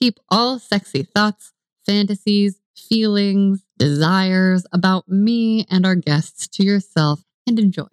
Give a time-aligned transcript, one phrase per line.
[0.00, 1.52] Keep all sexy thoughts,
[1.84, 7.88] fantasies, feelings, desires about me and our guests to yourself and enjoy.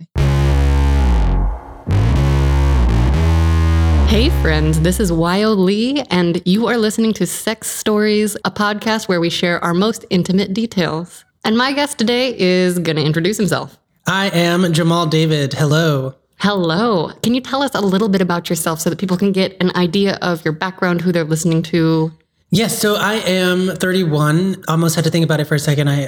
[4.07, 9.07] Hey, friends, this is Wild Lee, and you are listening to Sex Stories, a podcast
[9.07, 11.25] where we share our most intimate details.
[11.43, 13.79] And my guest today is going to introduce himself.
[14.05, 15.53] I am Jamal David.
[15.53, 16.13] Hello.
[16.37, 17.11] Hello.
[17.23, 19.75] Can you tell us a little bit about yourself so that people can get an
[19.75, 22.11] idea of your background, who they're listening to?
[22.51, 24.63] Yes, so I am 31.
[24.67, 25.89] Almost had to think about it for a second.
[25.89, 26.07] I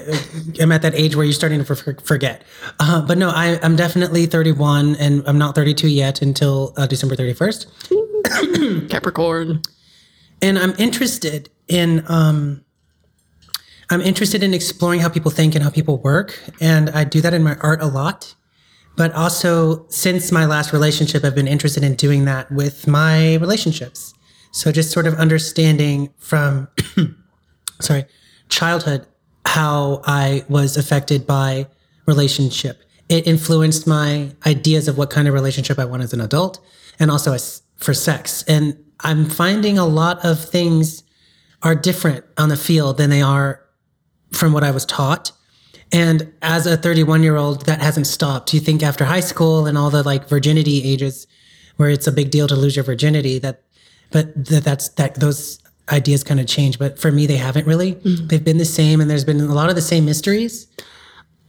[0.60, 2.44] am at that age where you're starting to forget.
[2.80, 7.16] Uh, but no, I, am definitely 31, and I'm not 32 yet until uh, December
[7.16, 8.90] 31st.
[8.90, 9.62] Capricorn.
[10.42, 12.64] And I'm interested in um,
[13.90, 17.34] I'm interested in exploring how people think and how people work, and I do that
[17.34, 18.36] in my art a lot.
[18.98, 24.14] But also, since my last relationship, I've been interested in doing that with my relationships.
[24.52, 26.68] So just sort of understanding from,
[27.80, 28.06] sorry,
[28.50, 29.06] childhood,
[29.46, 31.68] how I was affected by
[32.08, 32.82] relationship.
[33.08, 36.60] It influenced my ideas of what kind of relationship I want as an adult
[37.00, 38.44] and also as for sex.
[38.48, 41.04] And I'm finding a lot of things
[41.62, 43.62] are different on the field than they are
[44.32, 45.32] from what I was taught.
[45.92, 48.54] And as a 31 year old, that hasn't stopped.
[48.54, 51.28] You think after high school and all the like virginity ages
[51.78, 53.64] where it's a big deal to lose your virginity that,
[54.12, 56.80] but that that's, that those ideas kind of change.
[56.80, 57.94] But for me, they haven't really.
[57.94, 58.28] Mm-hmm.
[58.28, 60.68] They've been the same and there's been a lot of the same mysteries.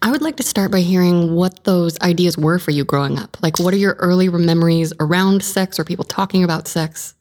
[0.00, 3.36] I would like to start by hearing what those ideas were for you growing up.
[3.42, 7.14] Like, what are your early memories around sex or people talking about sex?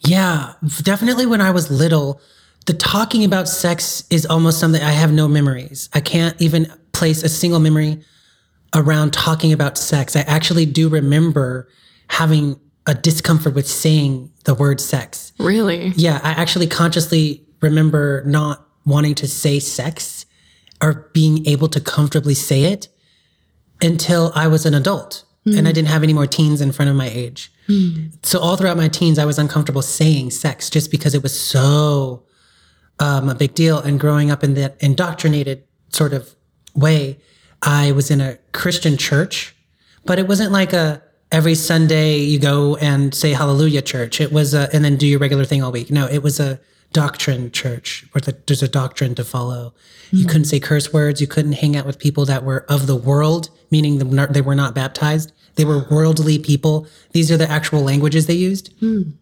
[0.00, 2.20] Yeah, definitely when I was little,
[2.66, 5.88] the talking about sex is almost something I have no memories.
[5.92, 8.02] I can't even place a single memory
[8.74, 10.16] around talking about sex.
[10.16, 11.68] I actually do remember
[12.08, 15.32] having a discomfort with saying the word sex.
[15.38, 15.88] Really?
[15.96, 20.26] Yeah, I actually consciously remember not wanting to say sex
[20.82, 22.88] or being able to comfortably say it
[23.80, 25.56] until I was an adult mm.
[25.56, 27.52] and I didn't have any more teens in front of my age.
[27.68, 28.12] Mm.
[28.24, 32.24] So all throughout my teens, I was uncomfortable saying sex just because it was so
[32.98, 33.78] um, a big deal.
[33.78, 36.34] And growing up in that indoctrinated sort of
[36.74, 37.18] way,
[37.62, 39.54] I was in a Christian church,
[40.04, 44.20] but it wasn't like a every Sunday you go and say hallelujah church.
[44.20, 45.90] It was a, and then do your regular thing all week.
[45.90, 46.60] No, it was a
[46.92, 49.72] doctrine church where the, there's a doctrine to follow.
[50.06, 50.16] Mm-hmm.
[50.18, 51.20] You couldn't say curse words.
[51.20, 54.74] You couldn't hang out with people that were of the world, meaning they were not
[54.74, 55.32] baptized.
[55.54, 56.86] They were worldly people.
[57.12, 58.78] These are the actual languages they used.
[58.80, 59.14] Mm.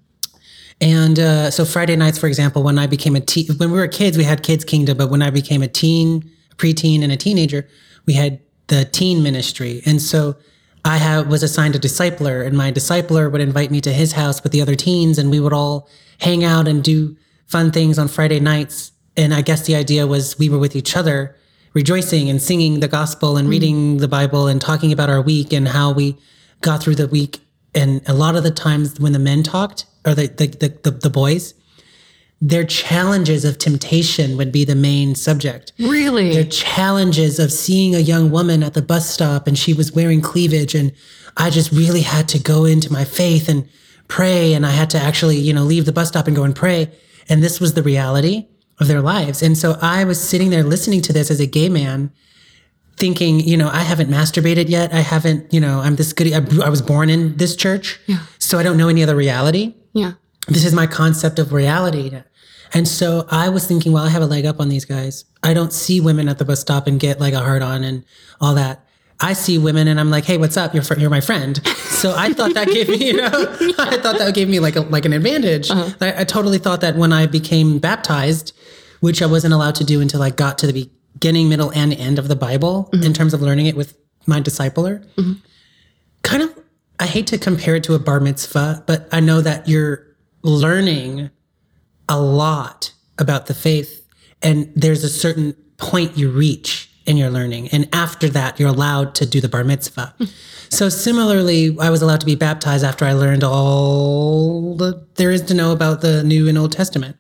[0.81, 3.89] And uh, so Friday nights, for example, when I became a teen, when we were
[3.89, 7.17] kids, we had Kids Kingdom, but when I became a teen, a preteen, and a
[7.17, 7.69] teenager,
[8.07, 9.83] we had the teen ministry.
[9.85, 10.37] And so
[10.85, 14.43] I have, was assigned a discipler, and my discipler would invite me to his house
[14.43, 17.17] with the other teens, and we would all hang out and do
[17.47, 18.93] fun things on Friday nights.
[19.17, 21.37] And I guess the idea was we were with each other,
[21.75, 23.51] rejoicing and singing the gospel and mm.
[23.51, 26.17] reading the Bible and talking about our week and how we
[26.63, 27.41] got through the week.
[27.75, 31.11] And a lot of the times when the men talked, or the, the, the, the
[31.11, 31.55] boys,
[32.41, 35.73] their challenges of temptation would be the main subject.
[35.79, 36.33] Really?
[36.33, 40.23] Their challenges of seeing a young woman at the bus stop and she was wearing
[40.23, 40.93] cleavage and
[41.37, 43.69] I just really had to go into my faith and
[44.09, 46.57] pray and I had to actually, you know, leave the bus stop and go and
[46.57, 46.91] pray.
[47.29, 48.47] And this was the reality
[48.81, 49.43] of their lives.
[49.43, 52.11] And so I was sitting there listening to this as a gay man
[52.97, 54.93] thinking, you know, I haven't masturbated yet.
[54.93, 56.35] I haven't, you know, I'm this goody.
[56.35, 58.01] I, I was born in this church.
[58.07, 58.19] Yeah.
[58.39, 59.75] So I don't know any other reality.
[59.93, 60.13] Yeah.
[60.49, 62.11] This is my concept of reality.
[62.73, 65.25] And so I was thinking, well, I have a leg up on these guys.
[65.43, 68.05] I don't see women at the bus stop and get like a hard on and
[68.41, 68.87] all that.
[69.21, 70.73] I see women and I'm like, hey, what's up?
[70.73, 71.65] You're fr- you're my friend.
[71.67, 73.27] So I thought that gave me, you know,
[73.79, 75.71] I thought that gave me like a, like an advantage.
[75.71, 75.95] Uh-huh.
[76.01, 78.57] I, I totally thought that when I became baptized,
[79.01, 82.19] which I wasn't allowed to do until I got to the beginning, middle, and end
[82.19, 83.05] of the Bible mm-hmm.
[83.05, 85.35] in terms of learning it with my discipler, mm-hmm.
[86.23, 86.60] kind of
[87.01, 90.07] I hate to compare it to a bar mitzvah, but I know that you're
[90.43, 91.31] learning
[92.11, 94.07] a lot about the faith
[94.43, 97.69] and there's a certain point you reach in your learning.
[97.69, 100.15] And after that, you're allowed to do the bar mitzvah.
[100.69, 105.43] so similarly, I was allowed to be baptized after I learned all that there is
[105.43, 107.17] to know about the New and Old Testament.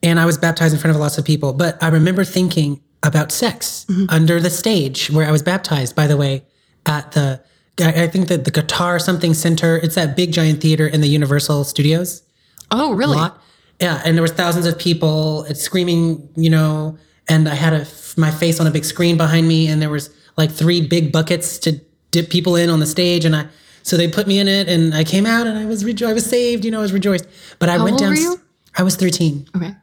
[0.00, 1.52] And I was baptized in front of lots of people.
[1.52, 4.06] But I remember thinking about sex mm-hmm.
[4.08, 6.44] under the stage where I was baptized, by the way,
[6.86, 7.42] at the
[7.78, 11.64] I think that the Guitar Something Center, it's that big giant theater in the Universal
[11.64, 12.22] Studios.
[12.70, 13.16] Oh, really?
[13.16, 13.40] Lot.
[13.80, 16.96] Yeah, and there was thousands of people screaming, you know,
[17.28, 17.86] and I had a
[18.16, 20.08] my face on a big screen behind me, and there was
[20.38, 21.80] like three big buckets to
[22.10, 23.46] dip people in on the stage, and I
[23.82, 26.14] so they put me in it, and I came out, and I was rejo- I
[26.14, 27.26] was saved, you know, I was rejoiced.
[27.58, 28.10] But I How went down.
[28.10, 28.40] Were you?
[28.76, 29.48] I was 13.
[29.56, 29.74] Okay.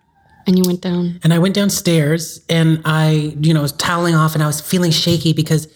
[0.45, 1.19] And you went down.
[1.23, 4.91] And I went downstairs and I, you know, was toweling off and I was feeling
[4.91, 5.67] shaky because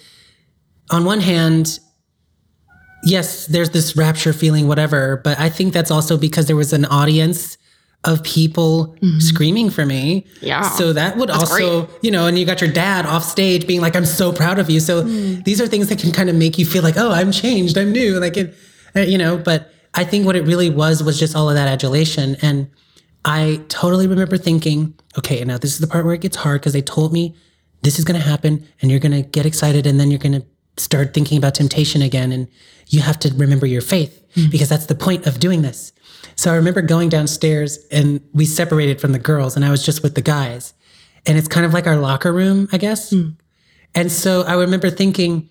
[0.90, 1.80] on one hand,
[3.04, 6.86] yes, there's this rapture feeling, whatever, but I think that's also because there was an
[6.86, 7.58] audience
[8.04, 10.26] of people screaming for me.
[10.40, 10.62] Yeah.
[10.62, 13.96] So that would also, you know, and you got your dad off stage being like,
[13.96, 14.80] I'm so proud of you.
[14.80, 17.78] So these are things that can kind of make you feel like, oh, I'm changed,
[17.78, 18.20] I'm new.
[18.20, 18.56] Like, it,
[18.96, 21.68] uh, you know, but I think what it really was was just all of that
[21.68, 22.38] adulation.
[22.42, 22.70] And
[23.26, 26.74] I totally remember thinking, okay, now this is the part where it gets hard because
[26.74, 27.36] they told me
[27.82, 30.40] this is going to happen and you're going to get excited and then you're going
[30.40, 30.46] to
[30.78, 32.32] start thinking about temptation again.
[32.32, 32.48] And
[32.88, 34.50] you have to remember your faith mm-hmm.
[34.50, 35.94] because that's the point of doing this.
[36.36, 40.04] So I remember going downstairs and we separated from the girls and I was just
[40.04, 40.74] with the guys.
[41.26, 43.10] And it's kind of like our locker room, I guess.
[43.10, 43.32] Hmm.
[43.94, 45.50] And so I remember thinking,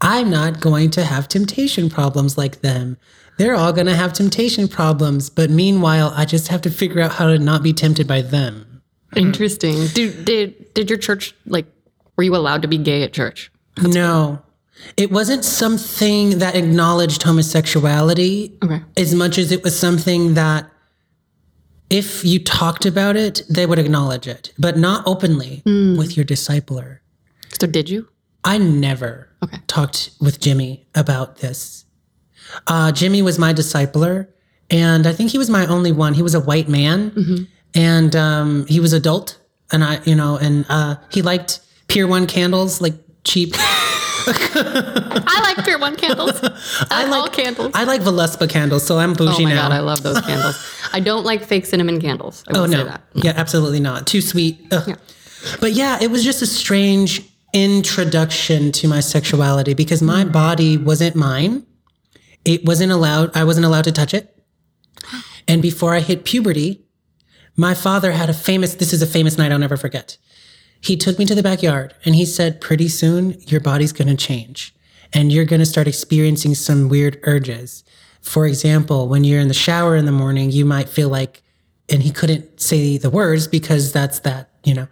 [0.00, 2.96] I'm not going to have temptation problems like them.
[3.38, 5.30] They're all going to have temptation problems.
[5.30, 8.82] But meanwhile, I just have to figure out how to not be tempted by them.
[9.12, 9.26] Mm-hmm.
[9.26, 9.86] Interesting.
[9.88, 11.66] Did, did, did your church, like,
[12.16, 13.50] were you allowed to be gay at church?
[13.80, 14.42] no,
[14.96, 18.82] it wasn't something that acknowledged homosexuality Okay.
[18.96, 20.68] as much as it was something that
[21.90, 26.98] if you talked about it, they would acknowledge it, but not openly with your discipler.
[27.60, 28.08] So did you?
[28.44, 29.58] I never Okay.
[29.66, 31.84] talked with Jimmy about this.
[32.66, 34.28] Uh, Jimmy was my discipler,
[34.70, 36.14] and I think he was my only one.
[36.14, 39.38] He was a white man, and um, he was adult,
[39.70, 42.94] and I, you know, and uh, he liked Pier One candles, like
[43.24, 43.54] cheap.
[44.26, 46.40] I like Pier One candles.
[46.90, 47.72] I like all candles.
[47.74, 49.34] I like Voluspa candles, so I'm bougie now.
[49.34, 49.68] Oh my now.
[49.68, 50.64] god, I love those candles.
[50.92, 52.44] I don't like fake cinnamon candles.
[52.48, 53.02] I Oh say no, that.
[53.14, 54.06] yeah, absolutely not.
[54.06, 54.66] Too sweet.
[54.70, 54.98] Ugh.
[55.60, 57.22] But yeah, it was just a strange
[57.52, 60.32] introduction to my sexuality because my mm.
[60.32, 61.66] body wasn't mine.
[62.44, 63.36] It wasn't allowed.
[63.36, 64.36] I wasn't allowed to touch it.
[65.48, 66.84] And before I hit puberty,
[67.56, 68.74] my father had a famous.
[68.76, 70.16] This is a famous night I'll never forget.
[70.82, 74.16] He took me to the backyard and he said, "Pretty soon, your body's going to
[74.16, 74.74] change,
[75.12, 77.84] and you're going to start experiencing some weird urges."
[78.20, 81.42] For example, when you're in the shower in the morning, you might feel like
[81.88, 84.88] and he couldn't say the words because that's that, you know.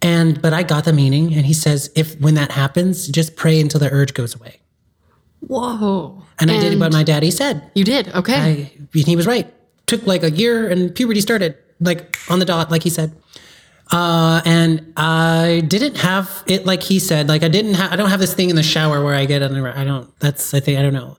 [0.00, 3.60] And but I got the meaning and he says if when that happens, just pray
[3.60, 4.60] until the urge goes away.
[5.40, 6.22] Whoa.
[6.40, 7.70] And, I did what my daddy said.
[7.74, 8.14] You did.
[8.14, 8.34] Okay.
[8.34, 9.52] I, and he was right.
[9.86, 13.16] Took like a year and puberty started like on the dot like he said.
[13.90, 17.28] Uh, and I didn't have it like he said.
[17.28, 19.42] Like I didn't have I don't have this thing in the shower where I get
[19.42, 21.16] on I don't that's I think I don't know.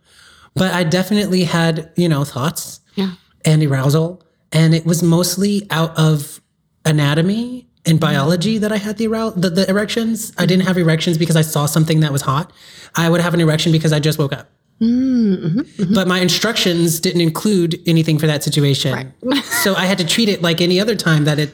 [0.55, 3.11] But I definitely had, you know, thoughts yeah.
[3.45, 4.21] and arousal.
[4.51, 6.41] And it was mostly out of
[6.85, 8.05] anatomy and mm-hmm.
[8.05, 10.33] biology that I had the, arou- the, the erections.
[10.37, 12.51] I didn't have erections because I saw something that was hot.
[12.95, 14.49] I would have an erection because I just woke up.
[14.81, 15.59] Mm-hmm.
[15.59, 15.93] Mm-hmm.
[15.93, 19.13] But my instructions didn't include anything for that situation.
[19.21, 19.43] Right.
[19.63, 21.53] so I had to treat it like any other time that it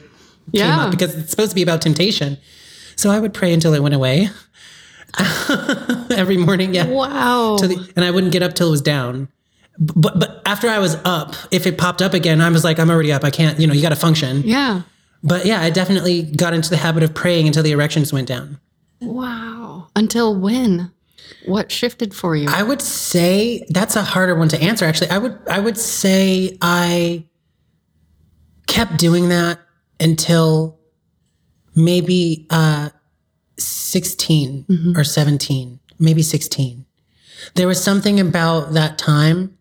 [0.52, 0.84] came Yeah.
[0.84, 2.38] up because it's supposed to be about temptation.
[2.96, 4.30] So I would pray until it went away
[6.10, 6.74] every morning.
[6.74, 7.56] Yeah Wow.
[7.58, 9.28] the, and I wouldn't get up till it was down.
[9.78, 12.88] But but after I was up, if it popped up again, I was like, I'm
[12.90, 13.24] already up.
[13.24, 14.42] I can't, you know, you got to function.
[14.44, 14.82] yeah.
[15.22, 18.60] But yeah, I definitely got into the habit of praying until the erections went down.
[19.00, 19.88] Wow.
[19.96, 20.92] Until when?
[21.46, 22.48] What shifted for you?
[22.48, 24.84] I would say that's a harder one to answer.
[24.84, 27.24] Actually, I would I would say I
[28.66, 29.58] kept doing that
[30.00, 30.78] until
[31.74, 32.90] maybe uh,
[33.58, 36.84] 16 or 17, maybe 16.
[37.54, 39.56] There was something about that time.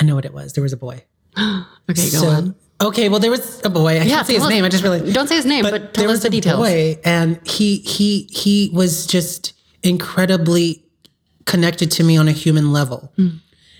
[0.00, 0.54] I know what it was.
[0.54, 1.04] There was a boy.
[1.38, 2.54] okay, go on.
[2.82, 4.00] Okay, well, there was a boy.
[4.00, 4.64] I can't say his us- name.
[4.64, 6.58] I just really Don't say his name, but, tell there us was the a details.
[6.58, 10.82] boy, and he he he was just incredibly
[11.44, 13.12] connected to me on a human level.
[13.16, 13.28] Hmm.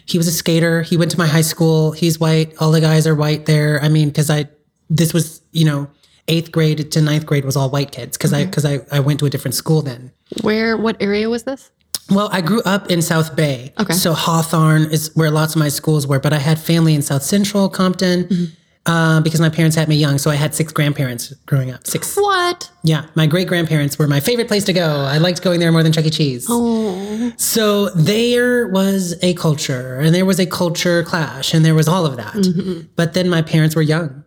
[0.05, 0.83] He was a skater.
[0.83, 1.93] He went to my high school.
[1.93, 2.55] He's white.
[2.61, 3.83] All the guys are white there.
[3.83, 4.49] I mean, because I
[4.91, 5.89] this was you know
[6.29, 9.19] eighth grade to ninth grade was all white kids because I because I I went
[9.21, 10.13] to a different school then.
[10.43, 11.71] Where, what area was this?
[12.11, 13.73] Well, I grew up in South Bay.
[13.79, 13.95] Okay.
[13.95, 17.23] So Hawthorne is where lots of my schools were, but I had family in South
[17.23, 18.45] Central, Compton, Mm-hmm.
[18.93, 20.19] uh, because my parents had me young.
[20.19, 21.87] So I had six grandparents growing up.
[21.87, 22.17] Six.
[22.17, 22.69] What?
[22.83, 23.07] Yeah.
[23.15, 24.89] My great grandparents were my favorite place to go.
[25.03, 26.11] I liked going there more than Chuck E.
[26.11, 26.47] Cheese.
[26.49, 27.33] Oh.
[27.37, 32.07] So there was a culture and there was a culture clash and there was all
[32.07, 32.35] of that.
[32.35, 32.89] Mm-hmm.
[32.97, 34.25] But then my parents were young.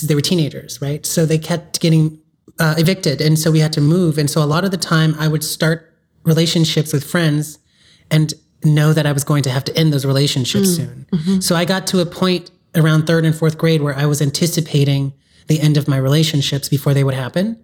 [0.00, 1.04] They were teenagers, right?
[1.06, 2.20] So they kept getting
[2.58, 3.20] uh, evicted.
[3.20, 4.18] And so we had to move.
[4.18, 5.94] And so a lot of the time I would start
[6.24, 7.58] relationships with friends
[8.10, 11.06] and know that I was going to have to end those relationships soon.
[11.40, 15.12] So I got to a point around third and fourth grade where I was anticipating
[15.46, 17.56] the end of my relationships before they would happen.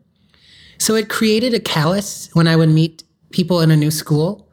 [0.79, 4.45] So it created a callus when I would meet people in a new school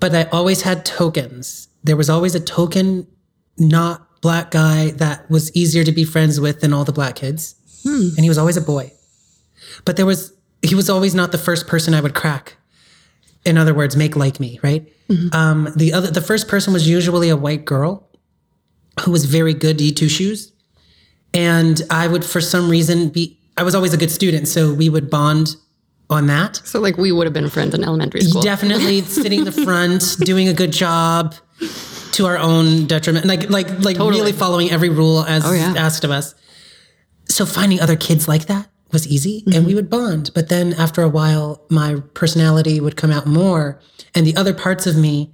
[0.00, 1.68] but I always had tokens.
[1.84, 3.06] There was always a token
[3.58, 7.54] not black guy that was easier to be friends with than all the black kids.
[8.16, 8.92] And he was always a boy.
[9.84, 12.56] But there was, he was always not the first person I would crack.
[13.44, 14.86] In other words, make like me, right?
[15.32, 18.08] Um, the other, the first person was usually a white girl
[19.04, 20.52] who was very good to eat two shoes.
[21.32, 24.46] And I would, for some reason, be, I was always a good student.
[24.46, 25.56] So we would bond
[26.10, 26.56] on that.
[26.64, 28.42] So like we would have been friends in elementary school.
[28.42, 31.34] Definitely sitting in the front, doing a good job
[32.12, 35.74] to our own detriment, like like like really following every rule as oh, yeah.
[35.76, 36.34] asked of us.
[37.28, 39.66] So finding other kids like that was easy, and mm-hmm.
[39.66, 40.30] we would bond.
[40.34, 43.80] But then after a while, my personality would come out more,
[44.14, 45.32] and the other parts of me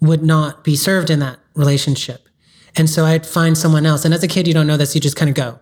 [0.00, 2.28] would not be served in that relationship.
[2.76, 4.04] And so I'd find someone else.
[4.04, 5.58] And as a kid, you don't know this; you just kind of go.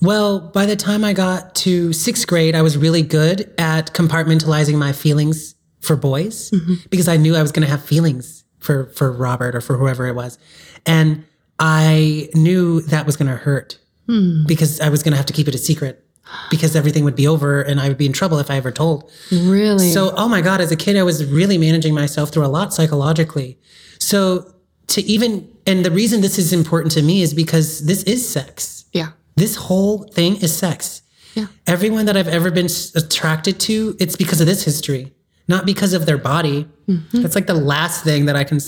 [0.00, 4.76] Well, by the time I got to sixth grade, I was really good at compartmentalizing
[4.76, 6.74] my feelings for boys mm-hmm.
[6.90, 10.06] because I knew I was going to have feelings for for Robert or for whoever
[10.06, 10.38] it was,
[10.86, 11.24] and
[11.58, 14.44] I knew that was going to hurt hmm.
[14.46, 16.04] because I was going to have to keep it a secret
[16.50, 19.10] because everything would be over and I would be in trouble if I ever told.
[19.30, 19.90] Really?
[19.90, 22.72] So, oh my God, as a kid, I was really managing myself through a lot
[22.72, 23.58] psychologically.
[23.98, 24.54] So,
[24.88, 28.84] to even, and the reason this is important to me is because this is sex.
[28.92, 29.10] yeah.
[29.34, 31.02] This whole thing is sex.
[31.34, 31.46] Yeah.
[31.66, 35.12] Everyone that I've ever been attracted to, it's because of this history,
[35.48, 36.68] not because of their body.
[36.88, 37.22] Mm-hmm.
[37.22, 38.58] That's like the last thing that I can,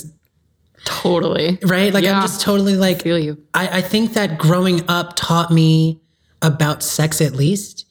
[0.83, 1.57] Totally.
[1.63, 1.93] right?
[1.93, 2.15] Like Yeah.
[2.17, 3.41] I'm just totally like, Feel you.
[3.53, 6.01] I, I think that growing up taught me
[6.41, 7.85] about sex at least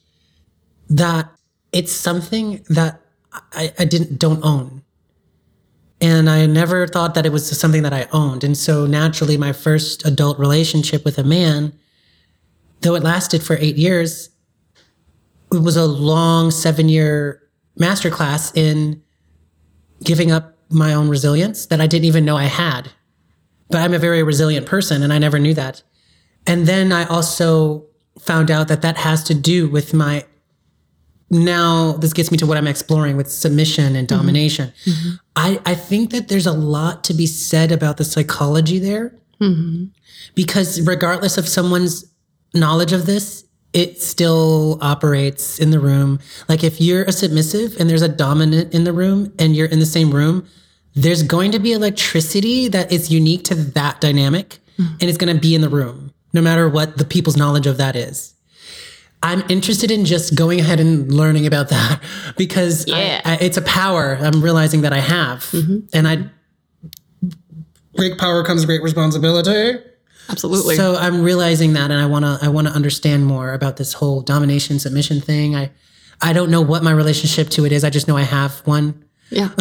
[0.89, 1.29] that
[1.71, 3.01] it's something that
[3.53, 4.83] I, I didn't don't own.
[6.01, 8.43] And I never thought that it was something that I owned.
[8.43, 11.73] And so naturally my first adult relationship with a man,
[12.81, 14.29] though it lasted for eight years,
[15.51, 17.41] it was a long seven year
[17.79, 19.01] masterclass in
[20.03, 22.89] giving up my own resilience that I didn't even know I had.
[23.69, 25.83] But I'm a very resilient person and I never knew that.
[26.45, 27.85] And then I also
[28.19, 30.25] found out that that has to do with my
[31.31, 34.17] now this gets me to what I'm exploring with submission and mm-hmm.
[34.17, 34.71] domination.
[34.85, 35.09] Mm-hmm.
[35.35, 39.17] I, I think that there's a lot to be said about the psychology there.
[39.41, 39.85] Mm-hmm.
[40.35, 42.05] Because regardless of someone's
[42.53, 43.44] knowledge of this,
[43.75, 46.19] it still operates in the room.
[46.47, 49.79] Like if you're a submissive and there's a dominant in the room and you're in
[49.79, 50.47] the same room,
[50.95, 54.85] there's going to be electricity that is unique to that dynamic hmm.
[55.01, 57.75] and it's going to be in the room, no matter what the people's knowledge of
[57.75, 58.33] that is.
[59.21, 62.01] I'm interested in just going ahead and learning about that
[62.37, 63.19] because Yeah.
[63.25, 65.39] I, it's a power I'm realizing that I have.
[65.51, 65.79] Mm-hmm.
[65.93, 66.29] And I,
[67.97, 69.83] great power comes great responsibility.
[70.29, 70.75] Absolutely.
[70.75, 74.79] So I'm realizing that, and I wanna I wanna understand more about this whole domination
[74.79, 75.55] submission thing.
[75.55, 75.71] I
[76.21, 77.83] I don't know what my relationship to it is.
[77.83, 79.03] I just know I have one.
[79.29, 79.49] yeah.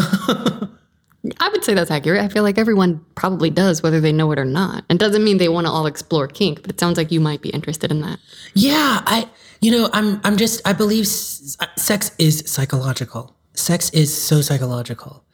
[1.41, 2.21] I would say that's accurate.
[2.21, 4.85] I feel like everyone probably does, whether they know it or not.
[4.91, 7.41] It doesn't mean they want to all explore kink, but it sounds like you might
[7.41, 8.19] be interested in that.
[8.55, 9.29] Yeah, I
[9.63, 13.35] you know I'm I'm just I believe s- sex is psychological.
[13.55, 15.25] Sex is so psychological,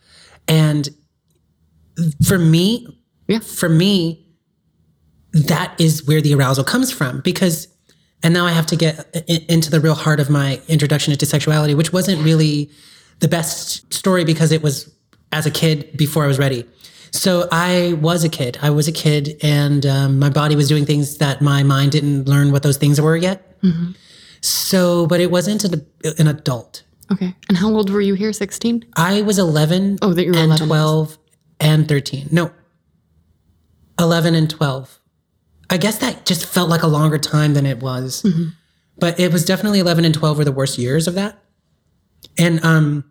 [0.47, 0.89] and
[2.25, 2.87] for me,
[3.27, 3.41] Yeah.
[3.41, 4.27] for me,
[5.33, 7.69] that is where the arousal comes from because
[8.23, 11.25] and now I have to get i- into the real heart of my introduction into
[11.25, 12.71] sexuality, which wasn't really
[13.21, 14.93] the best story because it was
[15.33, 16.67] as a kid before I was ready.
[17.13, 18.59] So I was a kid.
[18.61, 22.29] I was a kid, and um, my body was doing things that my mind didn't
[22.29, 23.57] learn what those things were yet.
[24.43, 25.87] So, but it wasn't an,
[26.19, 26.83] an adult.
[27.11, 27.35] Okay.
[27.49, 28.33] And how old were you here?
[28.33, 28.85] 16?
[28.97, 30.67] I was 11 Oh, that you were and 11.
[30.69, 31.19] 12
[31.59, 32.29] and 13.
[32.31, 32.51] No,
[33.99, 35.00] 11 and 12.
[35.71, 38.23] I guess that just felt like a longer time than it was.
[38.23, 38.49] Mm-hmm.
[38.99, 41.39] But it was definitely 11 and 12 were the worst years of that.
[42.37, 43.05] And um,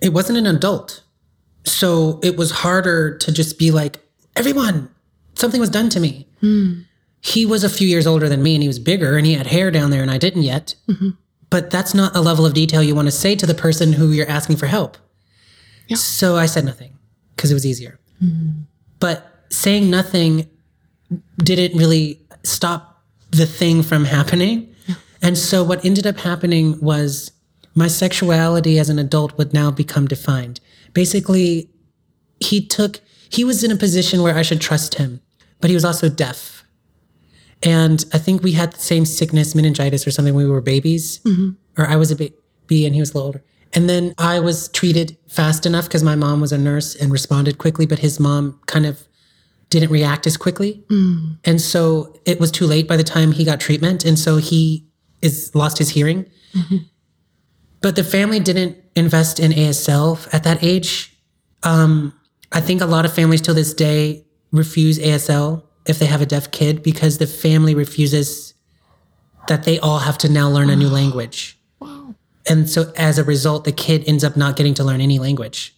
[0.00, 1.02] it wasn't an adult.
[1.64, 3.98] So it was harder to just be like,
[4.36, 4.88] everyone,
[5.34, 6.28] something was done to me.
[6.40, 6.82] Hmm.
[7.20, 9.48] He was a few years older than me and he was bigger and he had
[9.48, 10.76] hair down there and I didn't yet.
[10.88, 11.10] Mm-hmm.
[11.50, 14.12] But that's not a level of detail you want to say to the person who
[14.12, 14.96] you're asking for help.
[15.88, 15.96] Yeah.
[15.96, 16.96] So I said nothing
[17.34, 17.98] because it was easier.
[18.22, 18.62] Mm-hmm.
[19.00, 20.48] But saying nothing
[21.38, 24.74] didn't really stop the thing from happening.
[25.22, 27.32] And so what ended up happening was
[27.74, 30.60] my sexuality as an adult would now become defined.
[30.92, 31.70] Basically,
[32.40, 35.20] he took, he was in a position where I should trust him,
[35.60, 36.64] but he was also deaf.
[37.62, 41.18] And I think we had the same sickness, meningitis or something when we were babies,
[41.20, 41.50] mm-hmm.
[41.76, 43.44] or I was a baby and he was a little older.
[43.72, 47.58] And then I was treated fast enough because my mom was a nurse and responded
[47.58, 49.06] quickly, but his mom kind of
[49.70, 50.84] didn't react as quickly.
[51.44, 54.04] And so it was too late by the time he got treatment.
[54.04, 54.86] And so he
[55.22, 56.26] is lost his hearing.
[57.80, 61.16] But the family didn't invest in ASL at that age.
[61.62, 62.12] Um,
[62.52, 66.26] I think a lot of families till this day refuse ASL if they have a
[66.26, 68.54] deaf kid because the family refuses
[69.48, 71.58] that they all have to now learn a new language.
[71.80, 72.14] Wow.
[72.48, 75.75] And so as a result, the kid ends up not getting to learn any language.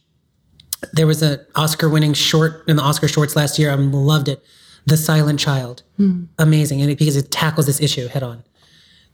[0.93, 3.71] There was an Oscar winning short in the Oscar shorts last year.
[3.71, 4.45] I loved it.
[4.87, 5.83] The Silent Child.
[6.39, 6.81] Amazing.
[6.83, 8.45] And it, because it tackles this issue head on.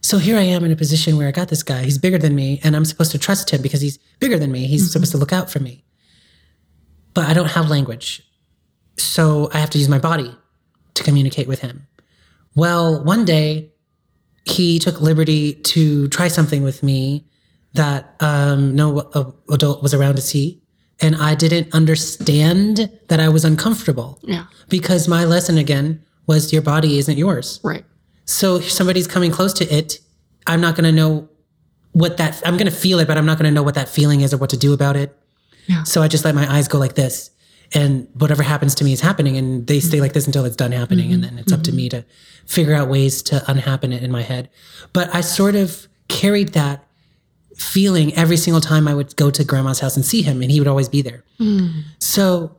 [0.01, 1.83] So here I am in a position where I got this guy.
[1.83, 4.67] He's bigger than me, and I'm supposed to trust him because he's bigger than me.
[4.67, 5.83] He's supposed to look out for me.
[7.15, 8.21] But I don't have language.
[8.97, 10.35] So I have to use my body
[10.93, 11.87] to communicate with him.
[12.55, 13.71] Well, one day
[14.45, 17.25] he took liberty to try something with me
[17.73, 19.09] that um, no
[19.49, 20.61] adult was around to see.
[21.01, 24.45] And I didn't understand that I was uncomfortable Yeah.
[24.69, 27.59] because my lesson again was your body isn't yours.
[27.63, 27.85] Right.
[28.25, 29.99] So if somebody's coming close to it,
[30.47, 31.29] I'm not going to know
[31.91, 33.89] what that, I'm going to feel it, but I'm not going to know what that
[33.89, 35.17] feeling is or what to do about it.
[35.67, 35.83] Yeah.
[35.83, 37.31] So I just let my eyes go like this.
[37.73, 39.37] And whatever happens to me is happening.
[39.37, 41.11] And they stay like this until it's done happening.
[41.11, 41.35] And mm-hmm.
[41.35, 41.77] then it's up to mm-hmm.
[41.77, 42.05] me to
[42.45, 44.49] figure out ways to unhappen it in my head.
[44.93, 46.84] But I sort of carried that
[47.55, 50.59] feeling every single time I would go to grandma's house and see him, and he
[50.59, 51.23] would always be there.
[51.99, 52.57] So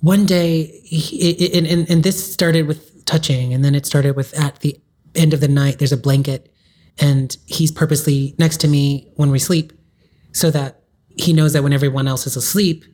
[0.00, 4.32] one day, he, and, and, and this started with touching, and then it started with
[4.38, 4.80] at the
[5.14, 6.52] end of the night, there's a blanket,
[6.98, 9.72] and he's purposely next to me when we sleep
[10.32, 10.80] so that
[11.16, 12.84] he knows that when everyone else is asleep,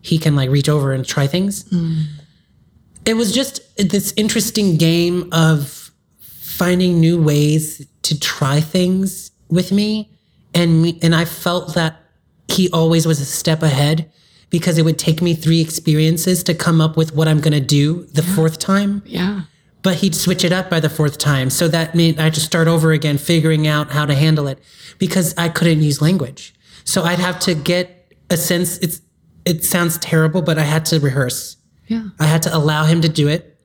[0.00, 1.64] he can like reach over and try things.
[3.04, 10.10] It was just this interesting game of finding new ways to try things with me
[10.56, 11.92] and me, and I felt that
[12.48, 14.10] he always was a step ahead
[14.50, 17.60] because it would take me three experiences to come up with what I'm going to
[17.60, 19.42] do the fourth time Yeah.
[19.82, 21.50] but he'd switch it up by the fourth time.
[21.50, 24.58] So that meant I had to start over again, figuring out how to handle it
[24.98, 26.54] because I couldn't use language.
[26.84, 28.78] So I'd have to get a sense.
[28.78, 29.00] It's
[29.44, 31.56] it sounds terrible, but I had to rehearse.
[31.88, 32.08] Yeah.
[32.18, 33.58] I had to allow him to do it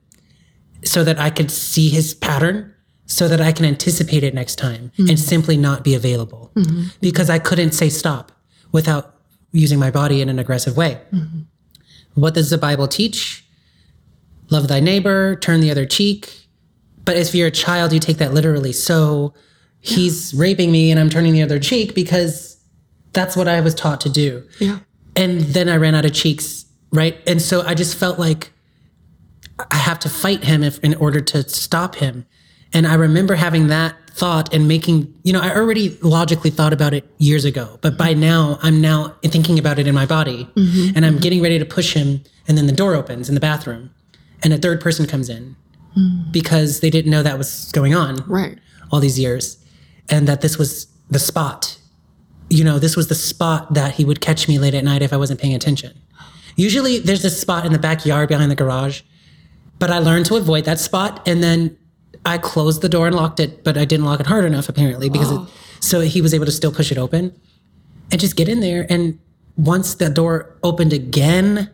[0.84, 2.71] so that I could see his pattern,
[3.06, 5.16] so that I can anticipate it next time and mm-hmm.
[5.16, 6.88] simply not be available mm-hmm.
[7.00, 8.32] because I couldn't say stop
[8.70, 9.16] without
[9.52, 11.00] using my body in an aggressive way.
[11.12, 11.40] Mm-hmm.
[12.14, 13.44] What does the Bible teach?
[14.50, 16.46] Love thy neighbor, turn the other cheek.
[17.04, 18.72] But if you're a child, you take that literally.
[18.72, 19.34] So
[19.80, 22.58] he's raping me and I'm turning the other cheek because
[23.12, 24.46] that's what I was taught to do.
[24.58, 24.78] Yeah.
[25.16, 27.18] And then I ran out of cheeks, right?
[27.26, 28.52] And so I just felt like
[29.70, 32.26] I have to fight him if, in order to stop him.
[32.74, 36.94] And I remember having that thought and making, you know, I already logically thought about
[36.94, 40.96] it years ago, but by now I'm now thinking about it in my body mm-hmm.
[40.96, 41.22] and I'm mm-hmm.
[41.22, 42.22] getting ready to push him.
[42.48, 43.90] And then the door opens in the bathroom
[44.42, 45.56] and a third person comes in
[45.96, 46.32] mm.
[46.32, 48.58] because they didn't know that was going on Right.
[48.90, 49.64] all these years
[50.08, 51.78] and that this was the spot.
[52.50, 55.12] You know, this was the spot that he would catch me late at night if
[55.12, 55.98] I wasn't paying attention.
[56.56, 59.02] Usually there's this spot in the backyard behind the garage,
[59.78, 61.78] but I learned to avoid that spot and then
[62.24, 65.10] I closed the door and locked it, but I didn't lock it hard enough apparently
[65.10, 65.50] because it, oh.
[65.80, 67.38] so he was able to still push it open
[68.10, 69.18] and just get in there and
[69.56, 71.70] once the door opened again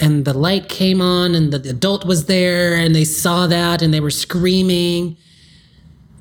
[0.00, 3.92] and the light came on and the adult was there and they saw that and
[3.94, 5.16] they were screaming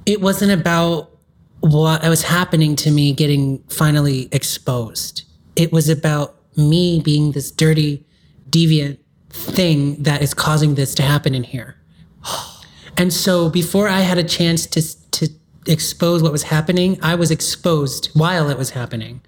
[0.06, 1.16] it wasn't about
[1.62, 5.24] what was happening to me getting finally exposed.
[5.56, 8.06] It was about me being this dirty,
[8.50, 11.78] deviant thing that is causing this to happen in here.
[12.98, 14.82] And so before I had a chance to
[15.12, 15.30] to
[15.68, 19.22] expose what was happening, I was exposed while it was happening.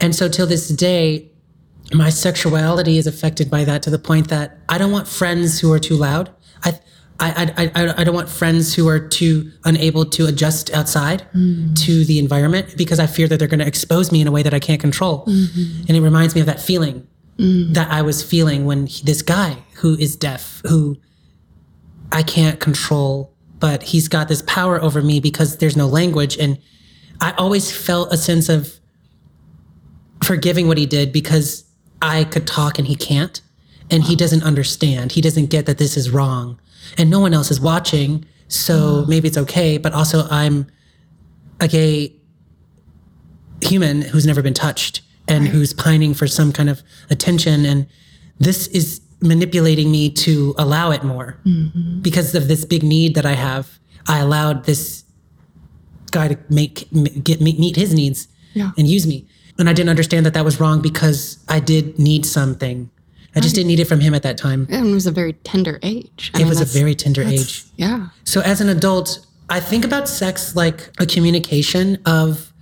[0.00, 1.30] And so till this day,
[1.92, 5.72] my sexuality is affected by that to the point that I don't want friends who
[5.72, 6.30] are too loud.
[6.64, 6.78] I
[7.20, 11.74] I, I, I, I don't want friends who are too unable to adjust outside mm-hmm.
[11.74, 14.42] to the environment because I fear that they're going to expose me in a way
[14.44, 15.26] that I can't control.
[15.26, 15.86] Mm-hmm.
[15.88, 17.74] And it reminds me of that feeling mm.
[17.74, 20.96] that I was feeling when he, this guy who is deaf, who
[22.12, 26.36] I can't control, but he's got this power over me because there's no language.
[26.38, 26.58] And
[27.20, 28.78] I always felt a sense of
[30.22, 31.64] forgiving what he did because
[32.00, 33.40] I could talk and he can't.
[33.90, 35.12] And he doesn't understand.
[35.12, 36.60] He doesn't get that this is wrong.
[36.98, 38.24] And no one else is watching.
[38.48, 39.08] So mm.
[39.08, 39.78] maybe it's okay.
[39.78, 40.66] But also, I'm
[41.60, 42.14] a gay
[43.62, 47.64] human who's never been touched and who's pining for some kind of attention.
[47.64, 47.86] And
[48.38, 52.00] this is manipulating me to allow it more mm-hmm.
[52.00, 53.78] because of this big need that I have.
[54.06, 55.04] I allowed this
[56.10, 56.88] guy to make
[57.22, 58.70] get meet, his needs Yeah.
[58.78, 59.26] and use me.
[59.58, 62.90] And I didn't understand that that was wrong because I did need something.
[63.34, 64.66] I just didn't need it from him at that time.
[64.70, 66.30] And it was a very tender age.
[66.34, 67.64] I It mean, was a very tender age.
[67.76, 68.08] Yeah.
[68.24, 72.52] So as an adult, I think about sex like a communication of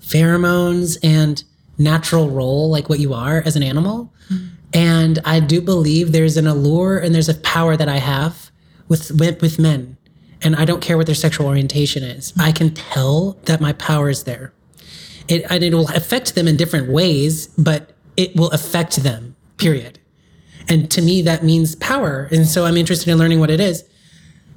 [0.00, 1.42] pheromones and
[1.78, 4.12] natural role, like what you are as an animal.
[4.30, 4.46] Mm-hmm.
[4.72, 8.50] And I do believe there's an allure and there's a power that I have
[8.88, 9.96] with with, with men.
[10.42, 12.32] And I don't care what their sexual orientation is.
[12.38, 14.52] I can tell that my power is there.
[15.28, 19.36] It and it will affect them in different ways, but it will affect them.
[19.56, 19.98] Period.
[20.68, 22.28] And to me, that means power.
[22.30, 23.84] And so I'm interested in learning what it is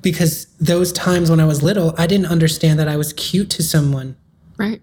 [0.03, 3.63] because those times when I was little, I didn't understand that I was cute to
[3.63, 4.15] someone.
[4.57, 4.81] Right.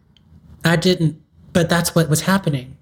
[0.64, 2.76] I didn't, but that's what was happening.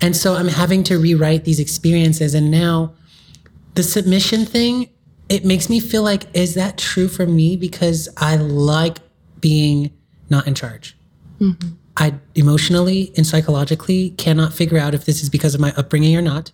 [0.00, 2.34] And so I'm having to rewrite these experiences.
[2.34, 2.94] And now
[3.74, 4.88] the submission thing,
[5.28, 7.56] it makes me feel like, is that true for me?
[7.56, 8.98] Because I like
[9.40, 9.92] being
[10.28, 10.96] not in charge.
[11.40, 11.70] Mm-hmm.
[11.96, 16.22] I emotionally and psychologically cannot figure out if this is because of my upbringing or
[16.22, 16.52] not.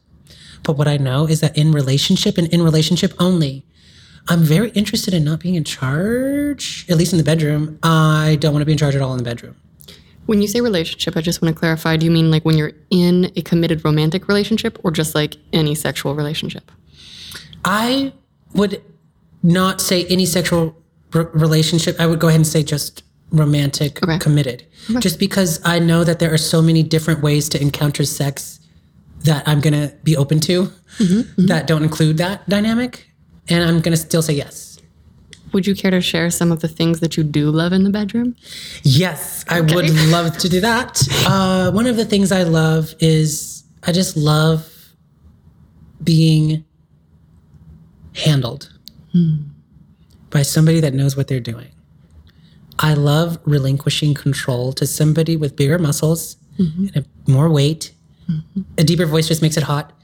[0.62, 3.64] But what I know is that in relationship and in relationship only,
[4.28, 7.78] I'm very interested in not being in charge, at least in the bedroom.
[7.82, 9.56] I don't want to be in charge at all in the bedroom.
[10.26, 12.72] When you say relationship, I just want to clarify do you mean like when you're
[12.90, 16.70] in a committed romantic relationship or just like any sexual relationship?
[17.64, 18.12] I
[18.54, 18.82] would
[19.42, 20.76] not say any sexual
[21.14, 22.00] r- relationship.
[22.00, 24.18] I would go ahead and say just romantic, Okay.
[24.18, 24.64] committed.
[25.00, 28.60] Just because I know that there are so many different ways to encounter sex
[29.24, 31.46] that I'm going to be open to mm-hmm, mm-hmm.
[31.46, 33.10] that don't include that dynamic.
[33.48, 34.75] And I'm going to still say yes.
[35.56, 37.88] Would you care to share some of the things that you do love in the
[37.88, 38.36] bedroom?
[38.82, 41.02] Yes, I would love to do that.
[41.26, 44.70] Uh, one of the things I love is I just love
[46.04, 46.62] being
[48.14, 48.70] handled
[49.12, 49.36] hmm.
[50.28, 51.70] by somebody that knows what they're doing.
[52.78, 56.88] I love relinquishing control to somebody with bigger muscles mm-hmm.
[56.94, 57.92] and more weight.
[58.30, 58.60] Mm-hmm.
[58.76, 59.94] A deeper voice just makes it hot.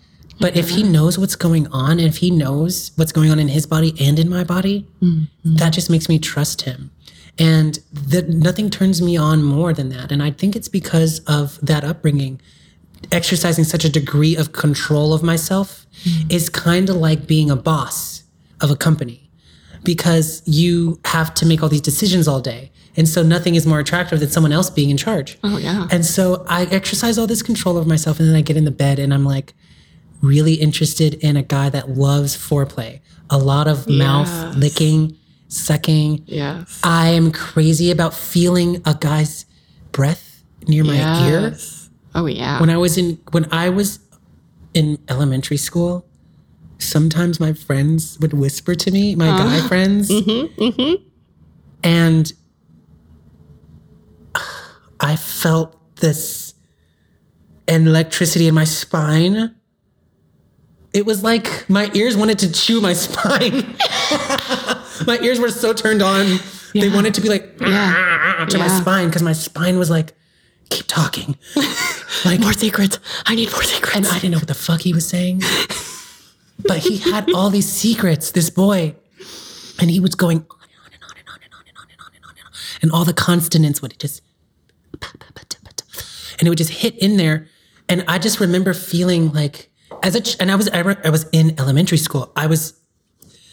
[0.42, 3.46] But if he knows what's going on, and if he knows what's going on in
[3.46, 5.57] his body and in my body, mm-hmm.
[5.57, 6.90] that just makes me trust him.
[7.38, 10.11] And that nothing turns me on more than that.
[10.11, 12.40] And I think it's because of that upbringing.
[13.12, 16.31] Exercising such a degree of control of myself mm-hmm.
[16.31, 18.24] is kind of like being a boss
[18.61, 19.31] of a company
[19.85, 22.72] because you have to make all these decisions all day.
[22.96, 25.38] And so nothing is more attractive than someone else being in charge.
[25.42, 25.88] Oh, yeah.
[25.90, 28.70] And so I exercise all this control over myself and then I get in the
[28.70, 29.55] bed and I'm like
[30.22, 33.00] really interested in a guy that loves foreplay.
[33.28, 35.16] A lot of mouth licking,
[35.48, 36.22] sucking.
[36.26, 36.80] Yes.
[36.82, 39.46] I am crazy about feeling a guy's
[39.90, 41.56] breath near my ear.
[42.14, 42.61] Oh, yeah.
[42.61, 43.98] When I was in when I was
[44.74, 46.06] in elementary school,
[46.78, 50.11] sometimes my friends would whisper to me, my guy friends.
[50.11, 51.08] Mm-hmm, mm-hmm.
[51.82, 52.32] And
[55.00, 56.54] I felt this
[57.66, 59.54] electricity in my spine
[60.92, 63.52] it was like my ears wanted to chew my spine.
[65.07, 66.26] my ears were so turned on.
[66.74, 66.83] Yeah.
[66.83, 67.66] They wanted to be like yeah.
[67.68, 68.66] Ah, ah, ah, to yeah.
[68.66, 70.14] my spine because my spine was like,
[70.70, 71.37] keep talking.
[72.24, 72.98] like more secrets.
[73.26, 73.96] I need more secrets.
[73.96, 75.42] And I didn't know what the fuck he was saying.
[76.66, 78.94] but he had all these secrets, this boy.
[79.81, 80.59] And he was going on
[80.92, 82.52] and on and on and on and on and on and on and on.
[82.81, 84.22] And all the consonants would just
[86.42, 87.46] and it would just hit in there.
[87.88, 89.70] And I just remember feeling like
[90.03, 92.33] as a ch- and I was I, re- I was in elementary school.
[92.37, 92.75] I was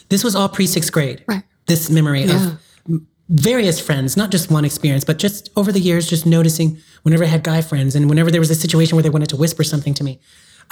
[0.10, 1.24] this was all pre sixth grade.
[1.28, 1.44] Right.
[1.68, 2.56] This memory Yeah.
[2.88, 7.24] of various friends, not just one experience, but just over the years, just noticing whenever
[7.24, 9.64] I had guy friends and whenever there was a situation where they wanted to whisper
[9.64, 10.20] something to me,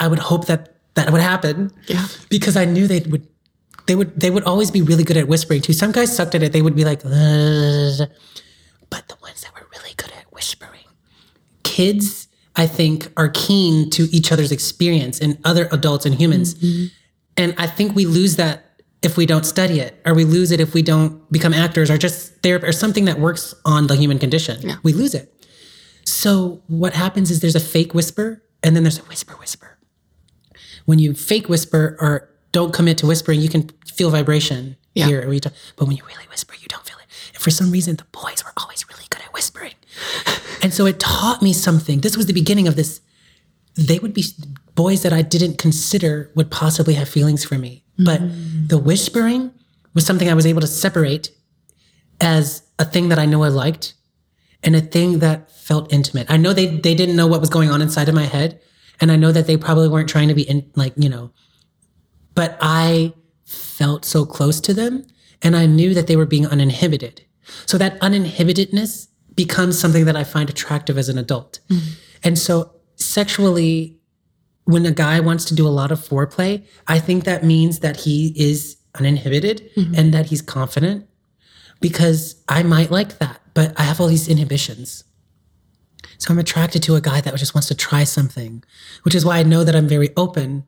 [0.00, 1.70] I would hope that that would happen.
[1.86, 2.06] Yeah.
[2.28, 3.28] Because I knew they would
[3.86, 5.72] they would they would always be really good at whispering too.
[5.72, 6.52] Some guys sucked at it.
[6.52, 8.08] They would be like, "Ugh."
[8.90, 10.86] but the ones that were really good at whispering,
[11.62, 12.27] kids,
[12.58, 16.54] I think, are keen to each other's experience and other adults and humans.
[16.54, 16.86] Mm-hmm.
[17.36, 18.64] And I think we lose that
[19.00, 21.96] if we don't study it, or we lose it if we don't become actors, or
[21.96, 24.60] just there, or something that works on the human condition.
[24.60, 24.76] Yeah.
[24.82, 25.32] We lose it.
[26.04, 29.78] So what happens is there's a fake whisper, and then there's a whisper, whisper.
[30.84, 35.06] When you fake whisper or don't commit to whispering, you can feel vibration Yeah.
[35.06, 35.40] here.
[35.76, 37.06] But when you really whisper, you don't feel it.
[37.34, 39.74] And for some reason, the boys were always really good at whispering.
[40.62, 42.00] And so it taught me something.
[42.00, 43.00] This was the beginning of this.
[43.74, 44.24] They would be
[44.74, 47.84] boys that I didn't consider would possibly have feelings for me.
[47.98, 48.20] But
[48.68, 49.52] the whispering
[49.94, 51.32] was something I was able to separate
[52.20, 53.94] as a thing that I know I liked
[54.62, 56.30] and a thing that felt intimate.
[56.30, 58.60] I know they they didn't know what was going on inside of my head,
[59.00, 61.32] and I know that they probably weren't trying to be in like you know,
[62.34, 65.06] but I felt so close to them,
[65.42, 67.24] and I knew that they were being uninhibited.
[67.66, 69.07] So that uninhibitedness
[69.38, 71.92] becomes something that I find attractive as an adult, mm-hmm.
[72.22, 73.94] and so sexually.
[74.74, 77.96] When a guy wants to do a lot of foreplay, I think that means that
[78.04, 79.94] he is uninhibited mm-hmm.
[79.94, 81.08] and that he's confident
[81.80, 85.04] because I might like that, but I have all these inhibitions.
[86.18, 88.62] So I'm attracted to a guy that just wants to try something,
[89.04, 90.66] which is why I know that I'm very open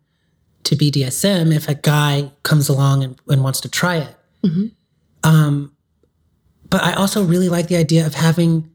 [0.64, 4.16] to BDSM if a guy comes along and, and wants to try it.
[4.44, 4.66] Mm-hmm.
[5.24, 5.72] Um,
[6.70, 8.70] but I also really like the idea of having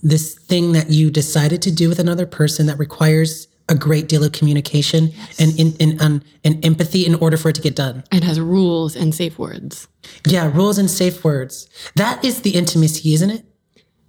[0.00, 4.24] this thing that you decided to do with another person that requires a great deal
[4.24, 7.76] of communication and, in, and, and, um, and empathy in order for it to get
[7.76, 8.02] done.
[8.10, 9.88] It has rules and safe words.
[10.26, 11.68] Yeah, rules and safe words.
[11.94, 13.44] That is the intimacy, isn't it?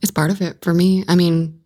[0.01, 1.03] It's part of it for me.
[1.07, 1.59] I mean,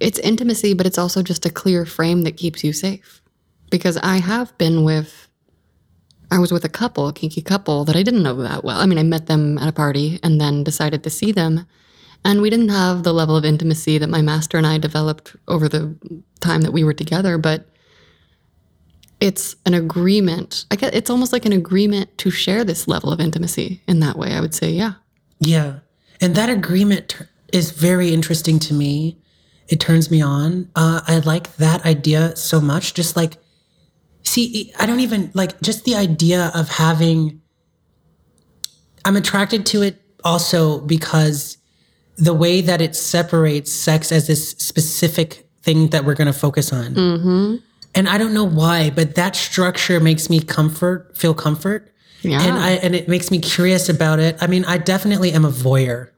[0.00, 3.22] it's intimacy, but it's also just a clear frame that keeps you safe.
[3.70, 5.28] Because I have been with,
[6.30, 8.78] I was with a couple, a kinky couple that I didn't know that well.
[8.78, 11.66] I mean, I met them at a party and then decided to see them.
[12.24, 15.68] And we didn't have the level of intimacy that my master and I developed over
[15.68, 15.96] the
[16.40, 17.66] time that we were together, but
[19.20, 20.66] it's an agreement.
[20.70, 24.16] I guess it's almost like an agreement to share this level of intimacy in that
[24.16, 24.32] way.
[24.32, 24.94] I would say, yeah.
[25.40, 25.80] Yeah.
[26.20, 27.18] And that agreement
[27.52, 29.18] is very interesting to me.
[29.68, 30.70] It turns me on.
[30.76, 32.94] Uh, I like that idea so much.
[32.94, 33.38] Just like,
[34.24, 37.40] see, I don't even like just the idea of having,
[39.04, 41.56] I'm attracted to it also because
[42.16, 46.72] the way that it separates sex as this specific thing that we're going to focus
[46.72, 46.94] on.
[46.94, 47.56] Mm-hmm.
[47.94, 51.92] And I don't know why, but that structure makes me comfort, feel comfort.
[52.22, 52.42] Yeah.
[52.42, 54.36] And I and it makes me curious about it.
[54.40, 56.10] I mean, I definitely am a voyeur.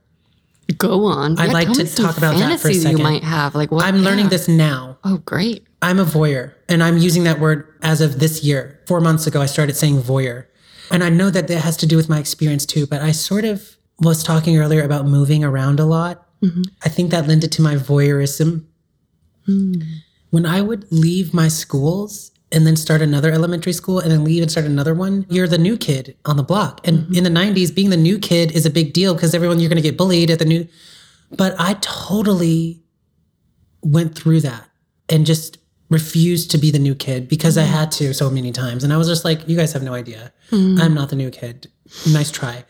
[0.77, 1.39] Go on.
[1.39, 2.99] I'd like to talk about that for a second.
[2.99, 4.99] You might have like what I'm learning this now.
[5.05, 5.67] Oh, great.
[5.83, 8.81] I'm a voyeur, and I'm using that word as of this year.
[8.87, 10.47] Four months ago, I started saying voyeur.
[10.91, 13.45] And I know that that has to do with my experience too, but I sort
[13.45, 16.27] of was talking earlier about moving around a lot.
[16.43, 16.63] Mm-hmm.
[16.85, 18.65] I think that lent it to my voyeurism.
[19.47, 19.75] Hmm.
[20.31, 24.43] When I would leave my schools and then start another elementary school and then leave
[24.43, 26.87] and start another one, you're the new kid on the block.
[26.87, 27.15] And mm-hmm.
[27.15, 29.83] in the 90s, being the new kid is a big deal because everyone, you're going
[29.83, 30.69] to get bullied at the new.
[31.31, 32.83] But I totally
[33.83, 34.69] went through that
[35.09, 35.59] and just
[35.93, 37.69] refused to be the new kid because I mm.
[37.69, 38.85] had to so many times.
[38.85, 40.33] And I was just like, you guys have no idea.
[40.51, 40.81] Mm.
[40.81, 41.71] I'm not the new kid.
[42.11, 42.65] Nice try.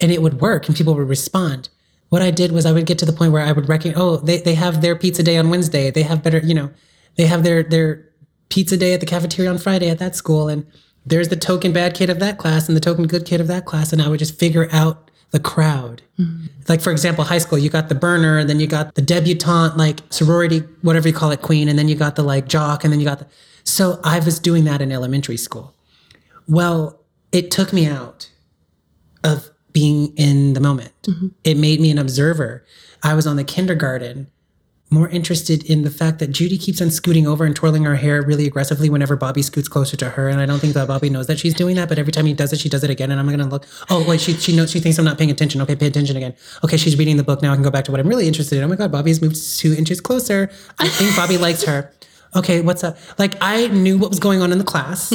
[0.00, 1.68] And it would work and people would respond.
[2.08, 4.16] What I did was I would get to the point where I would reckon, oh,
[4.16, 5.90] they, they have their pizza day on Wednesday.
[5.90, 6.70] They have better, you know,
[7.16, 8.08] they have their their
[8.50, 10.48] pizza day at the cafeteria on Friday at that school.
[10.48, 10.66] And
[11.06, 13.64] there's the token bad kid of that class and the token good kid of that
[13.64, 13.92] class.
[13.92, 16.02] And I would just figure out the crowd.
[16.18, 16.46] Mm-hmm.
[16.68, 19.76] Like for example, high school, you got the burner, and then you got the debutante,
[19.76, 22.92] like sorority, whatever you call it, queen, and then you got the like jock, and
[22.92, 23.26] then you got the.
[23.64, 25.74] So I was doing that in elementary school.
[26.46, 27.00] Well,
[27.32, 28.30] it took me out
[29.24, 30.92] of being in the moment.
[31.02, 31.28] Mm-hmm.
[31.42, 32.64] It made me an observer.
[33.02, 34.28] I was on the kindergarten,
[34.94, 38.22] more interested in the fact that Judy keeps on scooting over and twirling her hair
[38.22, 40.28] really aggressively whenever Bobby scoots closer to her.
[40.28, 42.32] And I don't think that Bobby knows that she's doing that, but every time he
[42.32, 43.10] does it, she does it again.
[43.10, 45.60] And I'm gonna look, oh wait, she she knows she thinks I'm not paying attention.
[45.62, 46.34] Okay, pay attention again.
[46.62, 47.52] Okay, she's reading the book now.
[47.52, 48.64] I can go back to what I'm really interested in.
[48.64, 50.50] Oh my god, Bobby's moved two inches closer.
[50.78, 51.92] I think Bobby likes her.
[52.36, 52.96] Okay, what's up?
[53.18, 55.12] Like I knew what was going on in the class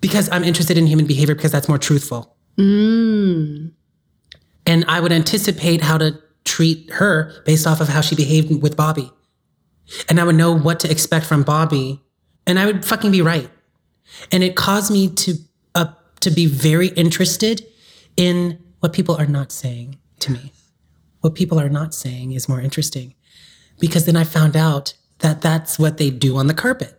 [0.00, 2.36] because I'm interested in human behavior because that's more truthful.
[2.56, 3.72] Mm.
[4.66, 8.76] And I would anticipate how to treat her based off of how she behaved with
[8.76, 9.10] Bobby.
[10.08, 12.02] And I would know what to expect from Bobby.
[12.46, 13.50] And I would fucking be right.
[14.32, 15.34] And it caused me to
[15.74, 17.66] uh, to be very interested
[18.16, 20.52] in what people are not saying to me.
[21.20, 23.14] What people are not saying is more interesting.
[23.78, 26.98] Because then I found out that that's what they do on the carpet,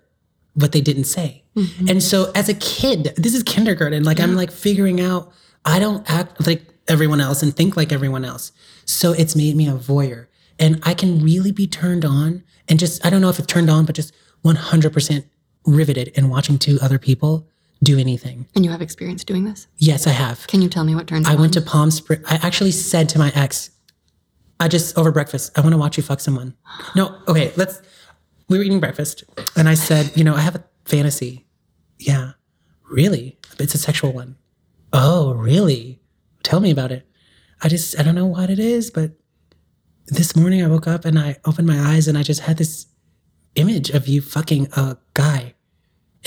[0.53, 1.43] what they didn't say.
[1.89, 5.33] And so as a kid, this is kindergarten, like I'm like figuring out,
[5.65, 8.51] I don't act like everyone else and think like everyone else.
[8.89, 10.25] So it's made me a voyeur.
[10.57, 13.69] And I can really be turned on and just, I don't know if it's turned
[13.69, 15.25] on, but just 100%
[15.65, 17.47] riveted in watching two other people
[17.83, 18.47] do anything.
[18.55, 19.67] And you have experience doing this?
[19.77, 20.47] Yes, I have.
[20.47, 22.25] Can you tell me what turns I you went to Palm Springs.
[22.27, 23.69] I actually said to my ex,
[24.59, 26.55] I just over breakfast, I want to watch you fuck someone.
[26.95, 27.81] No, okay, let's.
[28.49, 29.23] We were eating breakfast,
[29.55, 31.45] and I said, you know, I have a fantasy.
[31.99, 32.31] Yeah,
[32.89, 33.37] really?
[33.59, 34.35] It's a sexual one.
[34.91, 36.01] Oh, really?
[36.41, 37.05] Tell me about it.
[37.61, 39.11] I just, I don't know what it is, but
[40.07, 42.87] this morning I woke up and I opened my eyes and I just had this
[43.55, 45.53] image of you fucking a guy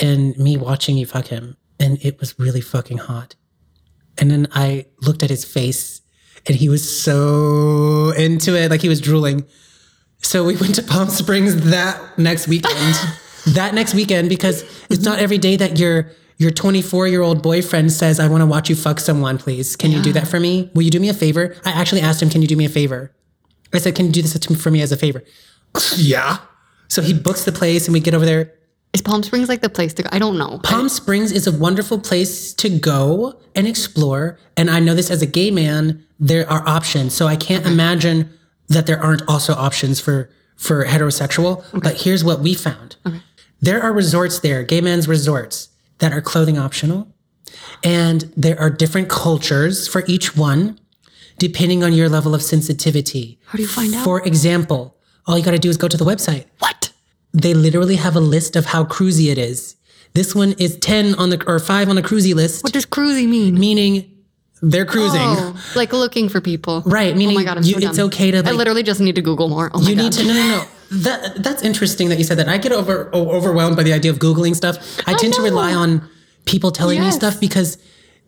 [0.01, 1.57] and me watching you fuck him.
[1.81, 3.35] And it was really fucking hot.
[4.19, 6.03] And then I looked at his face
[6.47, 9.45] and he was so into it, like he was drooling.
[10.19, 12.97] So we went to Palm Springs that next weekend.
[13.47, 17.93] that next weekend because it's not every day that your your 24 year old boyfriend
[17.93, 19.77] says, "I want to watch you fuck someone, please.
[19.77, 20.71] Can you do that for me?
[20.75, 22.69] Will you do me a favor?" I actually asked him, "Can you do me a
[22.69, 23.13] favor?"
[23.73, 25.23] I said, "Can you do this for me as a favor?"
[25.97, 26.39] yeah.
[26.89, 28.53] So he books the place and we get over there.
[28.93, 30.11] Is Palm Springs like the place to go?
[30.13, 30.61] I don't know.
[30.63, 34.39] Palm Springs is a wonderful place to go and explore.
[34.59, 37.15] And I know this as a gay man, there are options.
[37.15, 38.29] So I can't imagine
[38.69, 41.65] that there aren't also options for for heterosexual.
[41.73, 42.97] But here's what we found.
[43.61, 45.69] there are resorts there, gay men's resorts
[46.03, 47.07] that are clothing optional.
[47.85, 50.79] And there are different cultures for each one,
[51.39, 53.39] depending on your level of sensitivity.
[53.47, 54.05] How do you find out?
[54.05, 56.47] For example, all you got to do is go to the website.
[56.59, 56.93] What?
[57.33, 59.77] They literally have a list of how cruisy it is.
[60.15, 63.27] This one is 10 on the, or five on the cruisy list, What does cruisy
[63.29, 63.59] mean?
[63.59, 64.11] meaning
[64.61, 65.21] they're cruising.
[65.23, 66.83] Oh, like looking for people.
[66.85, 69.15] Right, meaning oh my God, I'm you- so it's okay to, I literally just need
[69.15, 69.71] to Google more.
[69.73, 70.03] Oh my You God.
[70.03, 70.65] need to no no no.
[70.93, 72.49] That that's interesting that you said that.
[72.49, 74.77] I get over overwhelmed by the idea of googling stuff.
[75.07, 76.09] I oh, tend to rely on
[76.45, 77.79] people telling me stuff because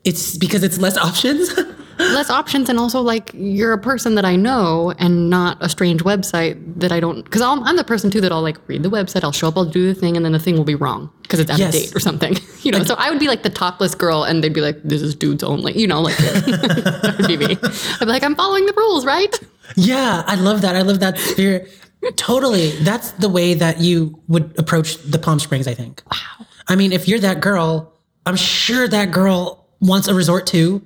[0.04, 1.50] it's because it's less options.
[1.98, 6.02] less options and also like you're a person that I know and not a strange
[6.02, 9.22] website that I don't because I'm the person too that I'll like read the website
[9.22, 11.38] I'll show up I'll do the thing and then the thing will be wrong because
[11.38, 11.72] it's out Yes.
[11.72, 14.42] of date or something you know so I would be like the topless girl and
[14.42, 18.00] they'd be like this is dudes only you know like that would be me I'd
[18.00, 19.38] be like I'm following the rules right
[19.76, 20.76] yeah, I love that.
[20.76, 21.70] I love that spirit.
[22.16, 22.70] Totally.
[22.82, 26.02] That's the way that you would approach the Palm Springs, I think.
[26.10, 26.46] Wow.
[26.68, 27.92] I mean, if you're that girl,
[28.26, 30.82] I'm sure that girl wants a resort too.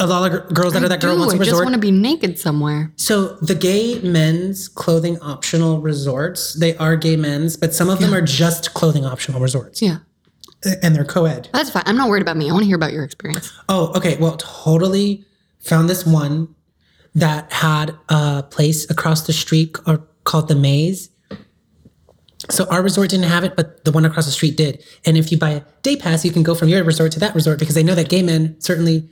[0.00, 1.74] Of all the gr- girls that are that girl Dude, wants a I just want
[1.74, 7.56] to be naked somewhere So the gay men's clothing optional resorts, they are gay men's,
[7.56, 9.82] but some of them are just clothing optional resorts.
[9.82, 9.96] yeah
[10.84, 11.48] And they're co-ed.
[11.52, 13.92] that's fine I'm not worried about me I want to hear about your experience Oh,
[13.96, 14.16] okay.
[14.18, 15.24] Well, totally
[15.58, 16.54] found this one
[17.16, 21.10] that had a place across the street or called the Maze.
[22.50, 24.84] So our resort didn't have it, but the one across the street did.
[25.04, 27.34] And if you buy a day pass, you can go from your resort to that
[27.34, 29.08] resort because they know that gay men certainly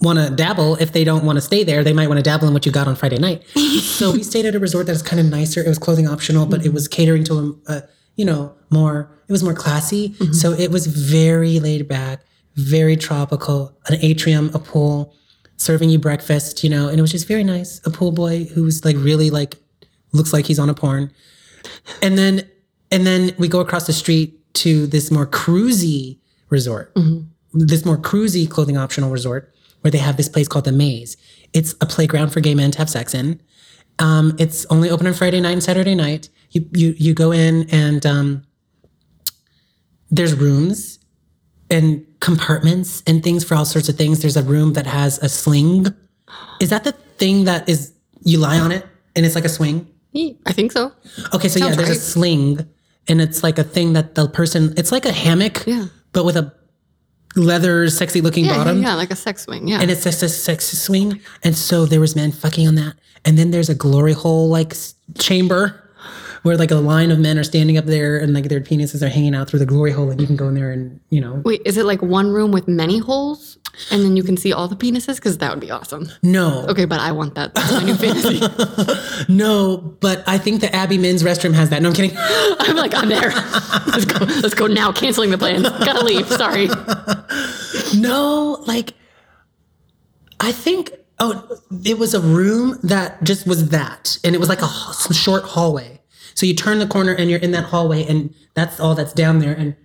[0.00, 0.76] want to dabble.
[0.76, 2.72] If they don't want to stay there, they might want to dabble in what you
[2.72, 3.46] got on Friday night.
[3.82, 5.60] so we stayed at a resort that was kind of nicer.
[5.60, 7.82] It was clothing optional, but it was catering to a, a
[8.16, 10.10] you know, more, it was more classy.
[10.10, 10.32] Mm-hmm.
[10.32, 12.22] So it was very laid back,
[12.54, 15.14] very tropical, an atrium, a pool,
[15.56, 17.84] serving you breakfast, you know, and it was just very nice.
[17.86, 19.56] A pool boy who was like really like,
[20.12, 21.12] looks like he's on a porn.
[22.02, 22.48] And then,
[22.90, 26.18] and then we go across the street to this more cruisy
[26.48, 26.92] resort,
[27.52, 31.16] this more cruisy clothing optional resort where they have this place called the Maze.
[31.52, 33.40] It's a playground for gay men to have sex in.
[33.98, 36.28] Um, it's only open on Friday night and Saturday night.
[36.50, 38.42] You you you go in and um,
[40.10, 40.98] there's rooms
[41.70, 44.20] and compartments and things for all sorts of things.
[44.20, 45.86] There's a room that has a sling.
[46.60, 47.92] Is that the thing that is
[48.22, 49.86] you lie on it and it's like a swing?
[50.46, 50.92] I think so
[51.34, 52.66] Okay, so yeah, Sounds there's a sling,
[53.08, 54.74] and it's like a thing that the person.
[54.76, 55.86] It's like a hammock, Yeah.
[56.12, 56.52] but with a
[57.36, 60.28] leather, sexy-looking yeah, yeah, bottom, yeah like a sex swing yeah and it's just a
[60.28, 61.20] sexy swing.
[61.44, 62.94] And so there was men fucking on that,
[63.24, 64.74] and then there's a glory hole like
[65.18, 65.86] chamber.
[66.42, 69.10] Where like a line of men are standing up there and like their penises are
[69.10, 71.42] hanging out through the glory hole, and you can go in there and you know
[71.44, 73.58] Wait, is it like one room with many holes
[73.90, 75.16] and then you can see all the penises?
[75.16, 76.10] Because that would be awesome.
[76.22, 77.54] no Okay, but I want that.
[77.54, 78.40] That's my new fantasy.
[79.32, 81.82] no, but I think the Abbey Men's restroom has that.
[81.82, 82.12] No, I'm kidding.
[82.16, 83.30] I'm like, I'm there.
[83.86, 84.24] Let's go.
[84.24, 84.92] Let's go now.
[84.92, 85.68] Canceling the plans.
[85.68, 86.28] Gotta leave.
[86.28, 86.68] Sorry.
[87.96, 88.94] No, like
[90.38, 94.62] I think oh it was a room that just was that and it was like
[94.62, 96.00] a some short hallway.
[96.34, 99.40] So you turn the corner and you're in that hallway and that's all that's down
[99.40, 99.76] there and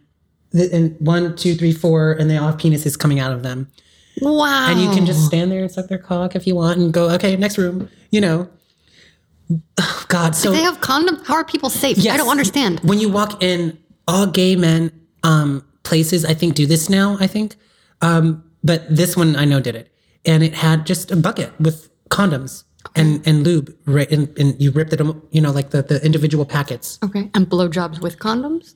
[0.55, 3.69] the, and one, two, three, four, and they all have penises coming out of them.
[4.21, 4.67] Wow.
[4.69, 7.09] And you can just stand there and suck their cock if you want and go,
[7.11, 8.49] okay, next room, you know.
[9.77, 11.25] Oh, God, so They have condoms.
[11.25, 11.99] How are people safe?
[12.07, 12.79] I don't understand.
[12.79, 14.91] when you walk in, all gay men
[15.23, 17.17] um, places I think do this now.
[17.19, 17.55] I think,
[18.01, 19.91] um, but this one I know did it,
[20.25, 22.63] and it had just a bucket with condoms
[22.95, 24.09] and and lube, right?
[24.11, 26.99] And, and you ripped it, you know, like the the individual packets.
[27.03, 27.29] Okay.
[27.33, 28.75] And blowjobs with condoms?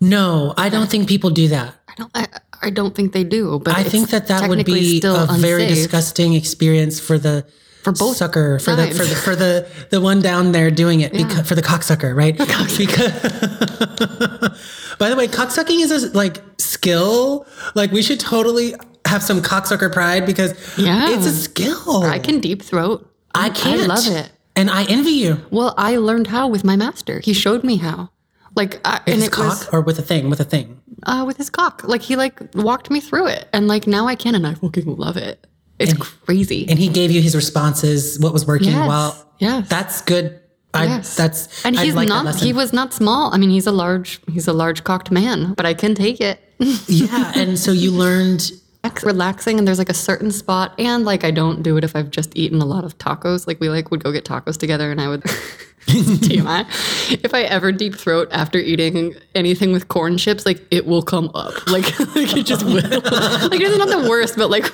[0.00, 1.74] No, I don't think people do that.
[1.88, 2.10] I don't.
[2.14, 2.26] I,
[2.62, 3.60] I don't think they do.
[3.62, 7.44] But I think that that would be a very disgusting experience for the
[7.82, 11.12] For both sucker for the for the for the the one down there doing it
[11.12, 12.36] because for the cocksucker, right?
[12.36, 12.78] Because
[14.98, 17.46] by the way, cocksucking is a like skill.
[17.74, 18.74] Like we should totally
[19.06, 21.10] have some cocksucker pride because Yeah.
[21.16, 22.04] it's a skill.
[22.04, 23.06] I can deep throat.
[23.34, 23.82] I can't.
[23.82, 24.30] I love it.
[24.56, 25.40] and I envy you.
[25.50, 27.20] Well, I learned how with my master.
[27.20, 28.10] He showed me how.
[28.56, 30.80] Like, I, and His it cock was or with a thing, with a thing.
[31.06, 31.82] uh, with his cock.
[31.84, 34.96] Like he like walked me through it, and like now I can, and I fucking
[34.96, 35.46] love it.
[35.78, 36.66] It's crazy.
[36.68, 38.68] And he gave you his responses, what was working.
[38.68, 38.86] Yes.
[38.88, 40.38] Well, yeah, that's good.
[40.74, 41.16] I, Yes.
[41.16, 42.34] That's and he's like not.
[42.36, 43.32] He was not small.
[43.34, 44.20] I mean, he's a large.
[44.30, 46.38] He's a large cocked man, but I can take it.
[46.86, 48.52] yeah, and so you learned
[49.02, 52.10] relaxing and there's like a certain spot and like I don't do it if I've
[52.10, 53.46] just eaten a lot of tacos.
[53.46, 55.22] Like we like would go get tacos together and I would
[55.86, 56.66] TMI
[57.24, 61.30] if I ever deep throat after eating anything with corn chips like it will come
[61.34, 61.54] up.
[61.70, 62.74] Like, like it just will.
[62.82, 64.72] Like it's not the worst but like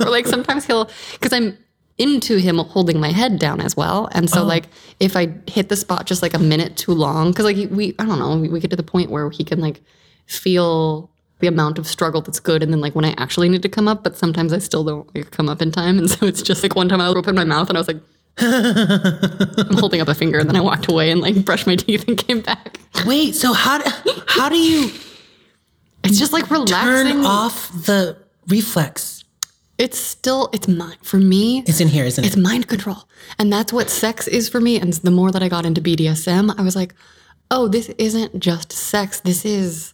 [0.00, 1.56] or like sometimes he'll because I'm
[1.96, 4.08] into him holding my head down as well.
[4.12, 4.44] And so oh.
[4.44, 4.68] like
[5.00, 8.04] if I hit the spot just like a minute too long, because like we I
[8.04, 9.80] don't know, we, we get to the point where he can like
[10.26, 11.10] feel
[11.40, 13.88] the amount of struggle that's good and then like when I actually need to come
[13.88, 15.98] up, but sometimes I still don't like, come up in time.
[15.98, 18.00] And so it's just like one time I opened my mouth and I was like
[18.38, 22.08] I'm holding up a finger and then I walked away and like brushed my teeth
[22.08, 22.78] and came back.
[23.06, 23.90] Wait, so how do,
[24.26, 24.90] how do you
[26.02, 27.12] It's just like relaxing.
[27.12, 28.16] turn off the
[28.48, 29.24] reflex?
[29.78, 31.62] It's still it's mind for me.
[31.66, 32.26] It's in here, isn't it?
[32.26, 33.08] It's mind control.
[33.38, 34.78] And that's what sex is for me.
[34.80, 36.94] And the more that I got into BDSM, I was like,
[37.50, 39.20] oh, this isn't just sex.
[39.20, 39.93] This is,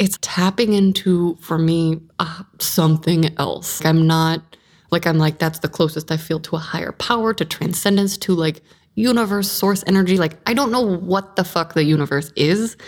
[0.00, 3.84] it's tapping into, for me, uh, something else.
[3.84, 4.56] I'm not,
[4.90, 8.34] like, I'm like, that's the closest I feel to a higher power, to transcendence, to
[8.34, 8.62] like
[8.94, 10.16] universe, source energy.
[10.16, 12.78] Like, I don't know what the fuck the universe is.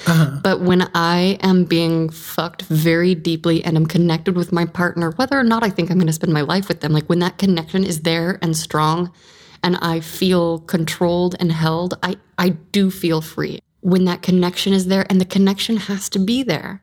[0.43, 5.39] But when I am being fucked very deeply and I'm connected with my partner, whether
[5.39, 7.37] or not I think I'm going to spend my life with them, like when that
[7.37, 9.13] connection is there and strong
[9.63, 13.61] and I feel controlled and held, I, I do feel free.
[13.81, 16.83] When that connection is there and the connection has to be there.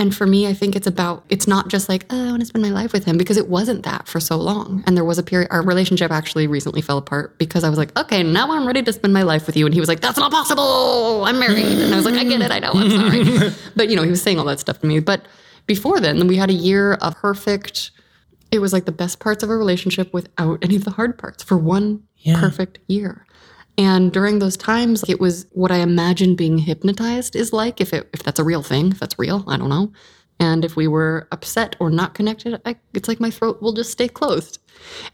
[0.00, 2.46] And for me, I think it's about, it's not just like, oh, I want to
[2.46, 4.82] spend my life with him because it wasn't that for so long.
[4.86, 7.94] And there was a period, our relationship actually recently fell apart because I was like,
[7.98, 9.66] okay, now I'm ready to spend my life with you.
[9.66, 11.24] And he was like, that's not possible.
[11.26, 11.66] I'm married.
[11.66, 12.50] And I was like, I get it.
[12.50, 12.72] I know.
[12.72, 13.54] I'm sorry.
[13.76, 15.00] but, you know, he was saying all that stuff to me.
[15.00, 15.26] But
[15.66, 17.90] before then, we had a year of perfect,
[18.50, 21.42] it was like the best parts of a relationship without any of the hard parts
[21.42, 22.04] for one
[22.40, 23.26] perfect year.
[23.80, 28.10] And during those times, it was what I imagine being hypnotized is like, if it
[28.12, 29.90] if that's a real thing, if that's real, I don't know.
[30.38, 33.90] And if we were upset or not connected, I, it's like my throat will just
[33.90, 34.58] stay closed.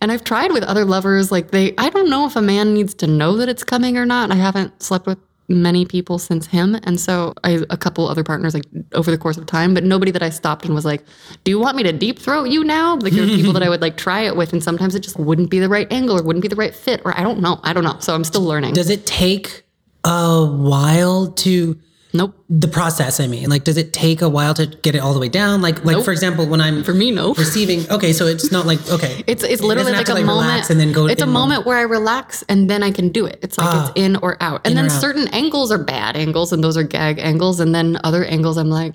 [0.01, 2.93] And I've tried with other lovers, like they, I don't know if a man needs
[2.95, 4.33] to know that it's coming or not.
[4.33, 5.19] I haven't slept with
[5.49, 6.77] many people since him.
[6.83, 10.11] And so I, a couple other partners, like over the course of time, but nobody
[10.11, 11.05] that I stopped and was like,
[11.45, 12.97] do you want me to deep throat you now?
[12.97, 14.53] Like there are people that I would like try it with.
[14.53, 17.01] And sometimes it just wouldn't be the right angle or wouldn't be the right fit,
[17.05, 17.61] or I don't know.
[17.63, 17.97] I don't know.
[18.01, 18.75] So I'm still learning.
[18.75, 19.65] Does it take
[20.05, 21.79] a while to
[22.17, 22.35] nope.
[22.49, 23.21] the process?
[23.21, 25.63] I mean, like, does it take a while to get it all the way down?
[25.63, 26.05] Like, like Nope.
[26.05, 27.35] for example, when I'm For me, no.
[27.35, 30.47] receiving, okay, so it's not like okay, It's it's literally doesn't like a to, moment.
[30.49, 31.07] relax and then go.
[31.07, 33.39] it's a moment where I relax and then I can do it.
[33.43, 33.83] It's like Ah.
[33.91, 34.61] it's in or out.
[34.67, 34.93] And then out.
[34.93, 37.61] certain angles are bad angles and those are gag angles.
[37.61, 38.95] And then other angles I'm like,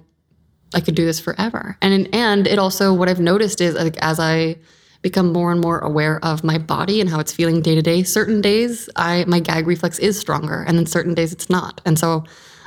[0.73, 1.77] I could do this forever.
[1.81, 4.55] And and it also what I've noticed is like as I
[5.01, 8.03] become more and more aware of my body and how it's feeling day to day,
[8.03, 11.81] certain days I my gag reflex is stronger and then certain days it's not.
[11.85, 12.23] And so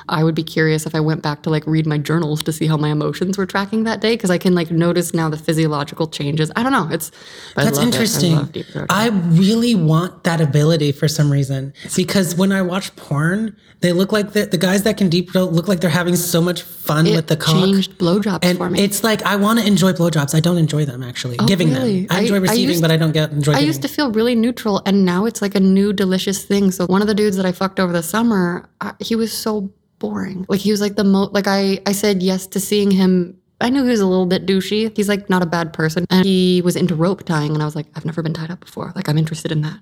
[0.09, 2.67] I would be curious if I went back to like read my journals to see
[2.67, 6.07] how my emotions were tracking that day because I can like notice now the physiological
[6.09, 6.51] changes.
[6.57, 6.89] I don't know.
[6.91, 7.11] It's
[7.57, 7.79] That's love it.
[7.79, 8.87] I interesting.
[8.91, 14.13] I really want that ability for some reason because when I watch porn, they look
[14.13, 17.05] like the, the guys that can deep throat look like they're having so much fun
[17.07, 17.55] with the cock.
[17.55, 18.83] changed blowjobs And for me.
[18.83, 20.35] it's like I want to enjoy blowjobs.
[20.35, 21.37] I don't enjoy them actually.
[21.47, 22.01] Giving Oh, really?
[22.07, 23.53] them, I I- enjoy I receiving, used- but I don't get enjoy.
[23.53, 23.67] I giving.
[23.69, 26.71] used to feel really neutral, and now it's like a new delicious thing.
[26.71, 29.71] So one of the dudes that I fucked over the summer, uh, he was so
[29.99, 30.47] boring.
[30.49, 31.33] Like he was like the most.
[31.33, 33.39] Like I, I said yes to seeing him.
[33.61, 34.95] I knew he was a little bit douchey.
[34.97, 37.77] He's like not a bad person, and he was into rope tying, and I was
[37.77, 38.93] like, I've never been tied up before.
[38.95, 39.79] Like I'm interested in that,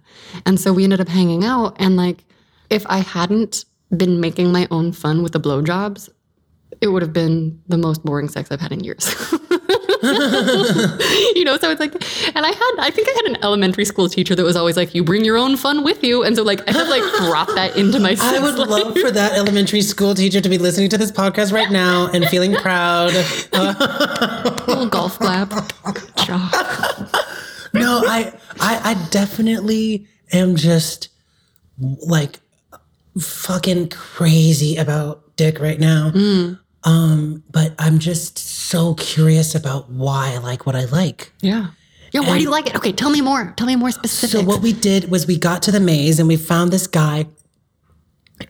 [0.46, 1.76] and so we ended up hanging out.
[1.78, 2.24] And like,
[2.70, 3.64] if I hadn't
[3.96, 6.08] been making my own fun with the blowjobs,
[6.80, 9.14] it would have been the most boring sex I've had in years.
[11.34, 11.94] you know, so it's like,
[12.34, 14.94] and I had, I think I had an elementary school teacher that was always like,
[14.94, 16.24] you bring your own fun with you.
[16.24, 18.68] And so, like, I have like brought that into my I would life.
[18.68, 22.26] love for that elementary school teacher to be listening to this podcast right now and
[22.26, 23.12] feeling proud.
[24.66, 25.50] little golf clap.
[27.74, 31.09] No, I, I, I definitely am just
[31.80, 32.40] like
[33.18, 36.11] fucking crazy about dick right now.
[36.11, 36.59] Mm.
[36.85, 41.33] Um, but I'm just so curious about why I like what I like.
[41.41, 41.68] Yeah.
[42.12, 42.20] Yeah.
[42.20, 42.76] Why do you like it?
[42.76, 42.93] Okay.
[42.93, 43.55] Tell me more.
[43.57, 44.33] Tell me more specifics.
[44.33, 47.26] So what we did was we got to the maze and we found this guy.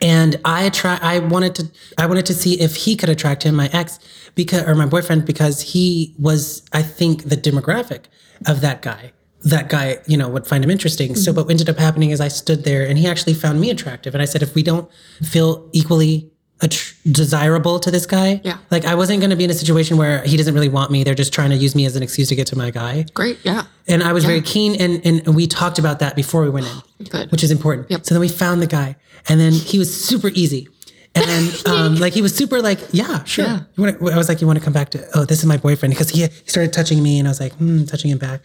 [0.01, 3.55] And I try I wanted to I wanted to see if he could attract him,
[3.55, 3.99] my ex,
[4.35, 8.07] because or my boyfriend, because he was, I think, the demographic
[8.47, 9.13] of that guy.
[9.45, 11.15] That guy, you know, would find him interesting.
[11.17, 14.15] So what ended up happening is I stood there and he actually found me attractive.
[14.15, 14.89] And I said, if we don't
[15.21, 16.32] feel equally
[16.63, 18.59] attr desirable to this guy, Yeah.
[18.71, 21.03] like I wasn't going to be in a situation where he doesn't really want me.
[21.05, 23.05] They're just trying to use me as an excuse to get to my guy.
[23.15, 23.39] Great.
[23.43, 23.65] Yeah.
[23.89, 27.07] And I was very keen, and, and we talked about that before we went in,
[27.11, 27.31] Good.
[27.33, 27.91] which is important.
[27.91, 28.07] Yep.
[28.07, 28.97] So then we found the guy,
[29.29, 30.69] and then he was super easy.
[31.15, 33.45] And then, um, like, he was super, like, yeah, sure.
[33.45, 33.61] Yeah.
[33.77, 35.57] You wanna, I was like, you want to come back to, oh, this is my
[35.57, 35.93] boyfriend.
[35.93, 38.41] Because he, he started touching me, and I was like, hmm, touching him back.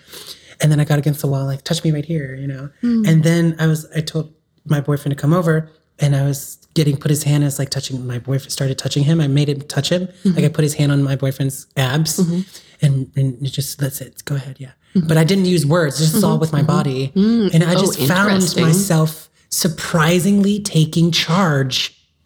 [0.59, 2.70] And then I got against the wall, like, touch me right here, you know?
[2.82, 4.34] And then I was, I told
[4.65, 8.07] my boyfriend to come over, and I was getting, put his hand, as like touching,
[8.07, 9.19] my boyfriend started touching him.
[9.19, 10.03] I made him touch him.
[10.03, 10.45] Like, mm-hmm.
[10.45, 12.41] I put his hand on my boyfriend's abs, mm-hmm.
[12.86, 14.23] and, and it just, that's it.
[14.23, 14.71] Go ahead, yeah.
[15.09, 16.39] but I didn't use words, just all mm-hmm.
[16.39, 17.11] with my body.
[17.15, 21.78] And I Oh, just found myself surprisingly taking charge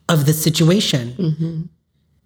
[0.07, 1.69] of the situation.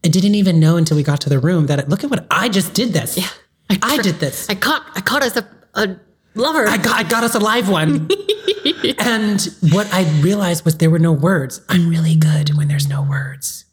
[0.04, 2.50] I didn't even know until we got to the room that look at what I
[2.50, 3.18] just did this.
[3.18, 3.30] Yeah.
[3.70, 4.48] I, tr- did this.
[4.50, 5.98] I caught I caught us a, a
[6.36, 6.68] lover.
[6.68, 8.10] I got, I got us a live one.
[9.00, 11.62] and what I realized was there were no words.
[11.70, 13.66] I'm really good when there's no words.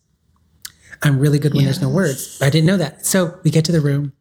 [1.03, 2.41] I'm really good when there's no words.
[2.41, 3.05] I didn't know that.
[3.05, 4.13] So we get to the room.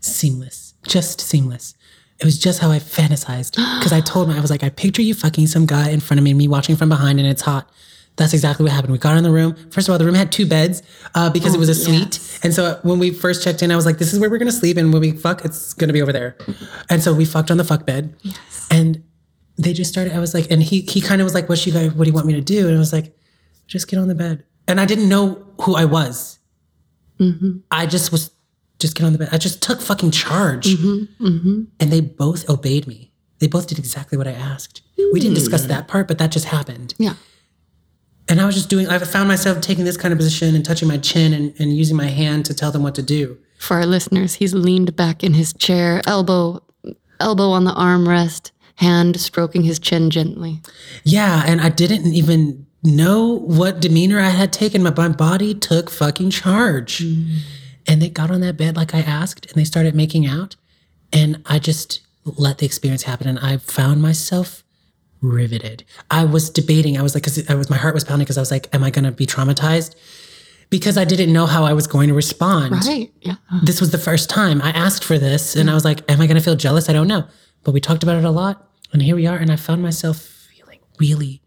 [0.00, 0.74] Seamless.
[0.86, 1.74] Just seamless.
[2.20, 3.52] It was just how I fantasized.
[3.52, 6.18] Because I told him, I was like, I picture you fucking some guy in front
[6.18, 7.70] of me me watching from behind and it's hot.
[8.18, 8.92] That's exactly what happened.
[8.92, 9.54] We got in the room.
[9.70, 10.82] First of all, the room had two beds
[11.14, 12.40] uh, because it was a oh, suite.
[12.42, 14.50] And so when we first checked in, I was like, this is where we're going
[14.50, 14.76] to sleep.
[14.76, 16.36] And when we fuck, it's going to be over there.
[16.90, 18.16] And so we fucked on the fuck bed.
[18.22, 18.66] Yes.
[18.72, 19.04] And
[19.56, 21.72] they just started, I was like, and he, he kind of was like, what you
[21.72, 22.66] guys, what do you want me to do?
[22.66, 23.16] And I was like,
[23.68, 24.44] just get on the bed.
[24.66, 26.40] And I didn't know who I was.
[27.20, 27.58] Mm-hmm.
[27.70, 28.32] I just was,
[28.80, 29.28] just get on the bed.
[29.30, 30.66] I just took fucking charge.
[30.66, 31.62] Mm-hmm, mm-hmm.
[31.78, 33.12] And they both obeyed me.
[33.38, 34.82] They both did exactly what I asked.
[35.12, 36.94] We didn't discuss that part, but that just happened.
[36.98, 37.14] yeah.
[38.28, 40.86] And I was just doing, I found myself taking this kind of position and touching
[40.86, 43.38] my chin and, and using my hand to tell them what to do.
[43.58, 46.62] For our listeners, he's leaned back in his chair, elbow
[47.20, 50.60] elbow on the armrest, hand stroking his chin gently.
[51.04, 51.42] Yeah.
[51.46, 54.82] And I didn't even know what demeanor I had taken.
[54.82, 56.98] My, my body took fucking charge.
[56.98, 57.40] Mm.
[57.86, 60.56] And they got on that bed like I asked and they started making out.
[61.12, 63.26] And I just let the experience happen.
[63.26, 64.62] And I found myself
[65.20, 65.84] riveted.
[66.10, 66.98] I was debating.
[66.98, 68.84] I was like, cause I was, my heart was pounding because I was like, am
[68.84, 69.94] I going to be traumatized?
[70.70, 72.72] Because I didn't know how I was going to respond.
[72.72, 73.10] Right.
[73.22, 73.36] Yeah.
[73.62, 76.26] this was the first time I asked for this, and I was like, "Am I
[76.26, 76.90] going to feel jealous?
[76.90, 77.26] I don't know."
[77.64, 79.38] But we talked about it a lot, and here we are.
[79.38, 81.40] And I found myself feeling really,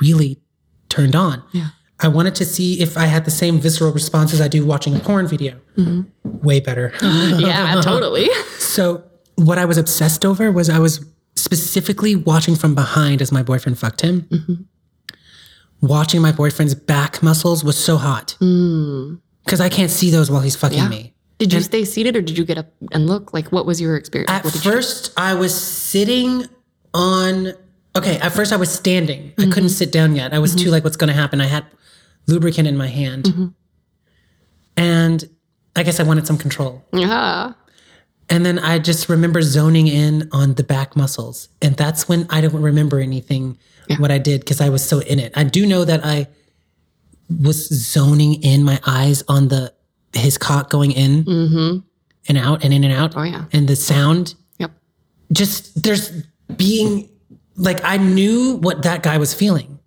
[0.00, 0.40] really
[0.88, 1.44] turned on.
[1.52, 1.68] Yeah.
[2.00, 4.96] I wanted to see if I had the same visceral response as I do watching
[4.96, 5.60] a porn video.
[5.76, 6.38] Mm-hmm.
[6.44, 6.92] Way better.
[7.02, 8.28] yeah, totally.
[8.58, 9.04] so
[9.36, 11.04] what I was obsessed over was I was
[11.50, 14.22] specifically watching from behind as my boyfriend fucked him.
[14.22, 14.54] Mm-hmm.
[15.80, 19.18] Watching my boyfriend's back muscles was so hot mm.
[19.44, 20.88] because I can't see those while he's fucking Yeah.
[20.88, 21.14] me.
[21.38, 23.32] Did you stay seated or did you get up and look?
[23.32, 24.30] Like, what was your experience?
[24.30, 26.44] At you- first, I was sitting
[26.92, 27.54] on.
[27.96, 29.32] Okay, at first I was standing.
[29.36, 29.50] I mm-hmm.
[29.50, 30.32] couldn't sit down yet.
[30.34, 30.72] I was too mm-hmm.
[30.72, 31.40] like, what's going to happen?
[31.40, 31.64] I had
[32.28, 33.54] lubricant in my hand,
[34.76, 35.28] and
[35.74, 36.84] I guess I wanted some control.
[36.92, 37.54] yeah.
[38.30, 42.40] And then I just remember zoning in on the back muscles, and that's when I
[42.40, 43.58] don't remember anything
[43.98, 45.32] what I did because I was so in it.
[45.36, 46.28] I do know that I
[47.42, 49.72] was zoning in my eyes on the
[50.12, 51.78] his cock going in mm-hmm.
[52.28, 53.16] and out and in and out.
[53.16, 53.44] Oh, yeah.
[53.52, 54.72] and the sound Yep.
[55.32, 56.10] just there's
[56.56, 57.08] being
[57.56, 59.78] like I knew what that guy was feeling.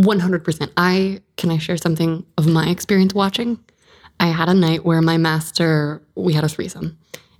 [0.00, 0.70] 100%.
[0.76, 3.58] I can I share something of my experience watching?
[4.18, 6.98] I had a night where my master, we had a threesome,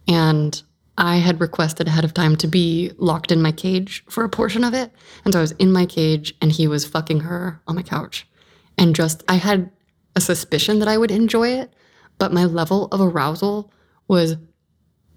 [0.08, 0.62] and
[0.98, 4.64] I had requested ahead of time to be locked in my cage for a portion
[4.64, 4.90] of it.
[5.24, 8.26] And so I was in my cage and he was fucking her on my couch.
[8.78, 9.70] And just, I had
[10.14, 11.72] a suspicion that I would enjoy it,
[12.18, 13.70] but my level of arousal
[14.08, 14.36] was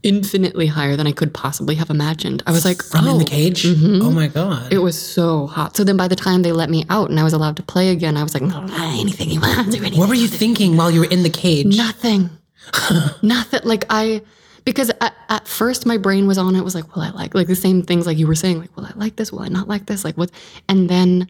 [0.01, 2.41] infinitely higher than I could possibly have imagined.
[2.47, 3.63] I was like, From in oh, the cage.
[3.63, 4.01] Mm-hmm.
[4.01, 4.71] Oh my god.
[4.71, 5.75] it was so hot.
[5.75, 7.89] So then by the time they let me out and I was allowed to play
[7.89, 9.99] again, I was like, no, anything you want to do anything.
[9.99, 11.77] what were you thinking while you were in the cage?
[11.77, 12.29] Nothing.
[13.21, 13.61] Nothing.
[13.63, 14.21] Like I,
[14.65, 17.47] because at, at first my brain was on it, was like, well, I like, like
[17.47, 19.31] the same things like you were saying, like, will I like this?
[19.31, 20.03] Will I not like this?
[20.03, 20.31] Like what?
[20.67, 21.27] And then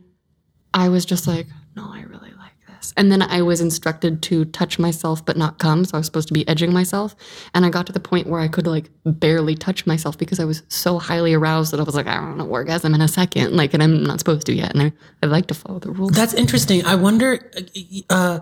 [0.74, 2.94] I was just like, no, I really like this.
[2.98, 5.86] And then I was instructed to touch myself but not come.
[5.86, 7.16] So I was supposed to be edging myself.
[7.54, 10.46] And I got to the point where I could like barely touch myself because I
[10.46, 13.56] was so highly aroused that I was like, I don't orgasm in a second.
[13.56, 14.74] Like, and I'm not supposed to yet.
[14.74, 16.12] And I, I like to follow the rules.
[16.12, 16.86] That's interesting.
[16.86, 17.52] I wonder
[18.10, 18.40] uh,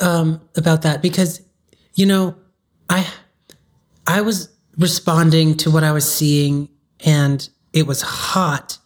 [0.00, 1.42] um, about that because,
[1.94, 2.36] you know,
[2.88, 3.06] I
[4.06, 6.68] I was responding to what I was seeing,
[7.04, 8.78] and it was hot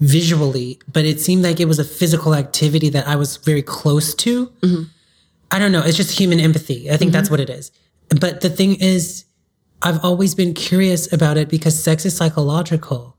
[0.00, 4.14] visually, but it seemed like it was a physical activity that I was very close
[4.16, 4.46] to.
[4.46, 4.82] Mm-hmm.
[5.50, 5.82] I don't know.
[5.82, 6.90] It's just human empathy.
[6.90, 7.34] I think that's mm-hmm.
[7.34, 7.72] what it is.
[8.20, 9.24] But the thing is,
[9.82, 13.16] I've always been curious about it because sex is psychological.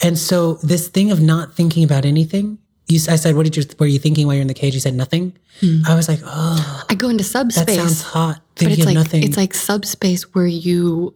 [0.00, 2.58] And so this thing of not thinking about anything,
[2.90, 4.74] you, I said, what did you, were you thinking while you're in the cage?
[4.74, 5.36] You said nothing.
[5.60, 5.82] Hmm.
[5.86, 7.66] I was like, oh, I go into subspace.
[7.66, 8.40] that sounds hot.
[8.54, 9.22] but Thinking it's like nothing.
[9.22, 11.12] it's like subspace where you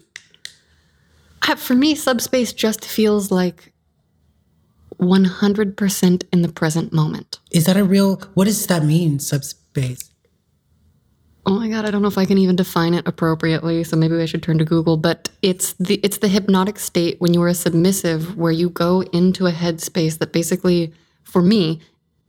[1.58, 3.72] for me subspace just feels like
[4.98, 10.10] 100% in the present moment is that a real, what does that mean, subspace?
[11.46, 14.16] oh my god i don't know if i can even define it appropriately so maybe
[14.16, 17.48] i should turn to google but it's the it's the hypnotic state when you are
[17.48, 20.92] a submissive where you go into a headspace that basically
[21.24, 21.80] for me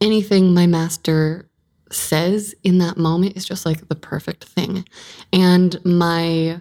[0.02, 1.48] anything my master
[1.92, 4.86] says in that moment is just like the perfect thing
[5.32, 6.60] and my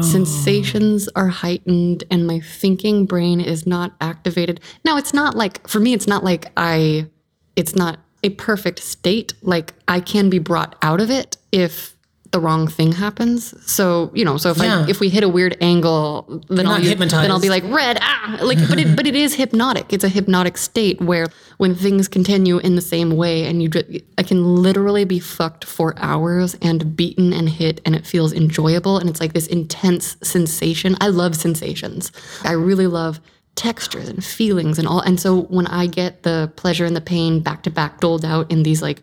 [0.00, 1.20] sensations oh.
[1.20, 4.60] are heightened and my thinking brain is not activated.
[4.84, 7.08] Now, it's not like, for me, it's not like I,
[7.56, 9.34] it's not a perfect state.
[9.42, 11.94] Like I can be brought out of it if
[12.30, 13.54] the wrong thing happens.
[13.70, 14.84] So, you know, so if Yeah.
[14.84, 17.98] I, if we hit a weird angle, then I'll, use- then I'll be like red,
[18.02, 19.92] ah, like, but it, but it is hypnotic.
[19.92, 21.26] It's a hypnotic state where
[21.56, 25.64] when things continue in the same way and you, ju- I can literally be fucked
[25.64, 28.98] for hours and beaten and hit and it feels enjoyable.
[28.98, 30.96] And it's like this intense sensation.
[31.00, 32.12] I love sensations.
[32.44, 33.20] I really love
[33.54, 35.00] textures and feelings and all.
[35.00, 38.50] And so when I get the pleasure and the pain back to back doled out
[38.52, 39.02] in these like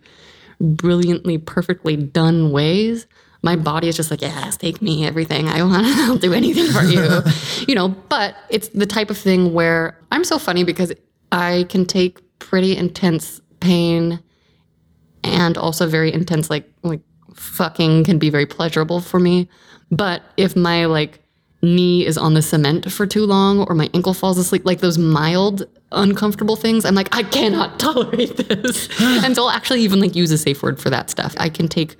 [0.61, 3.05] brilliantly, perfectly done ways,
[3.45, 5.85] my body is just like, yes, take me, everything I want.
[6.09, 7.21] I'll do anything for you.
[7.67, 10.91] you know, but it's the type of thing where I'm so funny because
[11.31, 14.19] I can take pretty intense pain
[15.23, 17.01] and also very intense, like, like
[17.35, 19.47] fucking can be very pleasurable for me.
[19.91, 21.19] But if my like
[21.61, 24.97] knee is on the cement for too long or my ankle falls asleep, like those
[24.97, 28.89] mild uncomfortable things, I'm like, I cannot tolerate this.
[29.01, 31.35] and so I'll actually even like use a safe word for that stuff.
[31.37, 31.95] I can take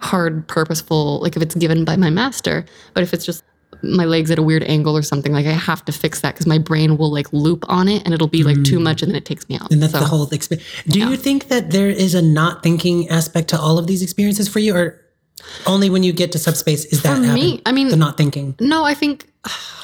[0.00, 3.44] hard, purposeful, like if it's given by my master, but if it's just
[3.82, 6.46] my legs at a weird angle or something, like I have to fix that because
[6.46, 8.82] my brain will like loop on it and it'll be like too mm.
[8.82, 9.70] much and then it takes me out.
[9.70, 10.68] And that's So- the whole experience.
[10.88, 14.48] Do you think that there is a not thinking aspect to all of these experiences
[14.48, 15.00] for you, or
[15.66, 17.34] only when you get to subspace is that For happen?
[17.34, 19.29] me, I mean- the not thinking, No, I think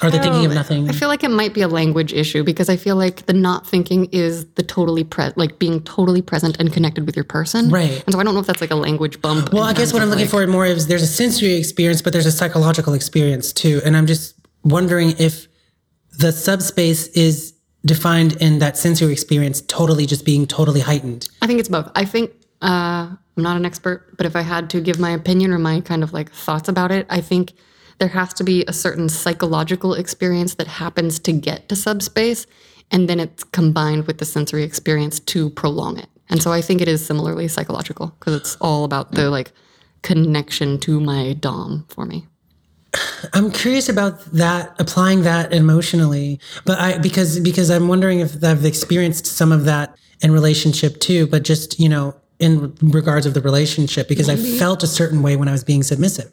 [0.03, 0.89] or they thinking of Oh, nothing.
[0.89, 3.67] I feel like it might be a language issue because I feel like the not
[3.67, 7.71] thinking is the totally pre like being totally present and connected with your person.
[7.71, 8.03] Right.
[8.05, 9.53] And so I don't know if that's like a language bump.
[9.53, 12.27] well, I guess what I'm looking for more is there's a sensory experience, but there's
[12.27, 15.47] a psychological experience too, and I'm just wondering if
[16.19, 17.55] the subspace is
[17.85, 21.29] defined in that sensory experience totally just being totally heightened.
[21.41, 21.91] I think it's both.
[21.95, 22.33] I think
[22.63, 25.81] uh, I'm not an expert, but if I had to give my opinion or my
[25.81, 27.53] kind of like thoughts about it, I think
[27.99, 32.47] there has to be a certain psychological experience that happens to get to subspace,
[32.91, 36.09] and then it's combined with the sensory experience to prolong it.
[36.29, 39.53] And so I think it is similarly psychological because it's all about the like
[40.03, 42.27] connection to my dom for me.
[43.33, 48.65] I'm curious about that, applying that emotionally, but I because because I'm wondering if I've
[48.65, 53.41] experienced some of that in relationship too, but just you know in regards of the
[53.41, 56.31] relationship because I felt a certain way when I was being submissive.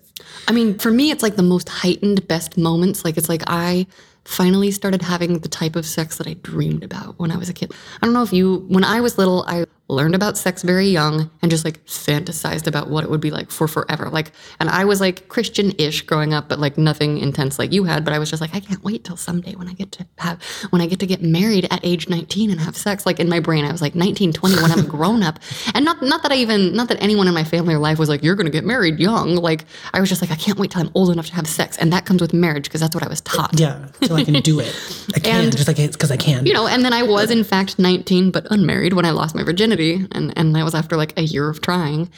[0.48, 3.06] I mean, for me, it's like the most heightened, best moments.
[3.06, 3.88] Like, it's like I
[4.26, 7.54] finally started having the type of sex that I dreamed about when I was a
[7.54, 7.74] kid.
[8.02, 11.30] I don't know if you, when I was little, I learned about sex very young
[11.42, 14.10] and just like fantasized about what it would be like for forever.
[14.10, 17.84] Like, and I was like Christian ish growing up, but like nothing intense like you
[17.86, 18.04] had.
[18.06, 20.42] But I was just like, I can't wait till someday when I get to have,
[20.72, 23.06] when I get to get married at age 19 and have sex.
[23.06, 25.40] Like, in my brain, I was like 19, 20 when I'm grown up.
[25.76, 28.08] And not, not that I even, not that anyone in my family or life was
[28.10, 29.36] like, you're going to get married young.
[29.36, 31.78] Like, I was just like, I can't wait till I'm old enough to have sex.
[31.78, 33.60] And that comes with marriage because that's what I was taught.
[33.60, 34.68] Yeah, so I can do it.
[35.16, 36.46] I can And- just like it's because I can.
[36.46, 39.44] You know, and then I was in fact 19 but unmarried when I lost my
[39.44, 42.10] virginity and and that was after like a year of trying.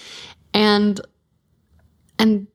[0.54, 1.02] And
[2.20, 2.48] and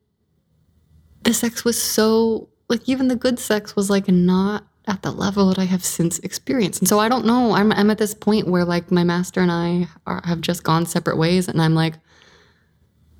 [1.22, 5.46] the sex was so like even the good sex was like not at the level
[5.48, 6.80] that I have since experienced.
[6.80, 7.52] And so I don't know.
[7.52, 10.86] I'm I'm at this point where like my master and I are, have just gone
[10.86, 11.94] separate ways and I'm like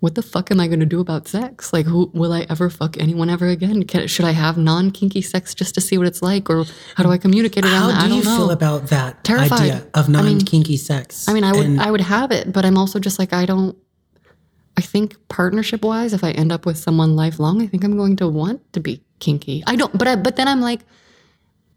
[0.01, 1.73] what the fuck am I going to do about sex?
[1.73, 3.83] Like, who will I ever fuck anyone ever again?
[3.85, 6.65] Can, should I have non kinky sex just to see what it's like, or
[6.97, 7.69] how do I communicate it?
[7.71, 8.37] How I do you know.
[8.37, 9.61] feel about that Terrified.
[9.61, 11.29] idea of non kinky sex?
[11.29, 13.45] I mean, I would And- I would have it, but I'm also just like I
[13.47, 13.77] don't.
[14.77, 18.17] I think partnership wise, if I end up with someone lifelong, I think I'm going
[18.17, 19.63] to want to be kinky.
[19.67, 20.81] I don't, but I, but then I'm like,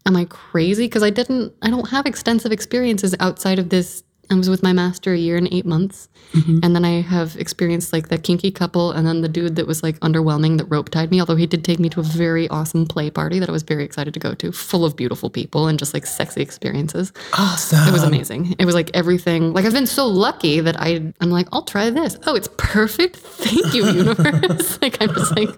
[0.06, 0.86] am I crazy?
[0.86, 1.52] Because I didn't.
[1.60, 4.03] I don't have extensive experiences outside of this.
[4.30, 7.92] I was with my master a year and eight months, and then I have experienced
[7.92, 11.10] like the kinky couple, and then the dude that was like underwhelming that rope tied
[11.10, 11.20] me.
[11.20, 13.84] Although he did take me to a very awesome play party that I was very
[13.84, 17.12] excited to go to, full of beautiful people and just like sexy experiences.
[17.38, 17.88] awesome.
[17.88, 18.56] It was amazing.
[18.58, 19.52] It was like everything.
[19.52, 22.16] Like I've been so lucky that I I'm like I'll try this.
[22.26, 23.16] Oh, it's perfect.
[23.16, 24.78] Thank you, universe.
[24.82, 25.50] like I'm just like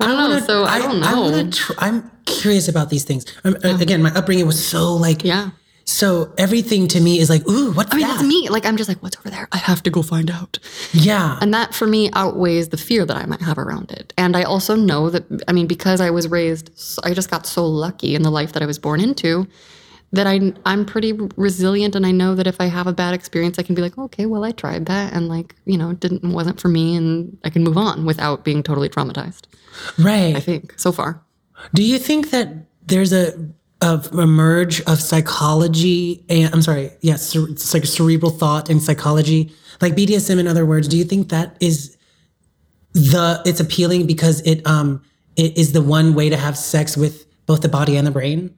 [0.00, 0.40] I don't know.
[0.40, 1.22] So I, don't know.
[1.22, 3.24] wanna tr- I'm curious about these things.
[3.44, 5.50] Um, uh, Again, my upbringing was so like yeah.
[5.84, 8.14] So everything to me is like, ooh, what's I mean, that?
[8.14, 8.48] that's me.
[8.48, 9.48] Like I'm just like, what's over there?
[9.52, 10.58] I have to go find out.
[10.92, 11.38] Yeah.
[11.40, 14.12] And that for me outweighs the fear that I might have around it.
[14.16, 16.70] And I also know that, I mean, because I was raised,
[17.04, 19.46] I just got so lucky in the life that I was born into
[20.12, 21.94] that I, I'm pretty resilient.
[21.96, 24.26] And I know that if I have a bad experience, I can be like, okay,
[24.26, 25.12] well, I tried that.
[25.14, 26.94] And like, you know, it didn't, wasn't for me.
[26.96, 29.46] And I can move on without being totally traumatized,
[29.98, 30.36] Right.
[30.36, 31.22] I think, so far.
[31.74, 32.48] Do you think that
[32.86, 33.32] there's a
[33.82, 38.82] of a merge of psychology and I'm sorry, yes, yeah, it's like cerebral thought and
[38.82, 40.38] psychology, like BDSM.
[40.38, 41.96] In other words, do you think that is
[42.92, 45.02] the it's appealing because it um
[45.36, 48.54] it is the one way to have sex with both the body and the brain.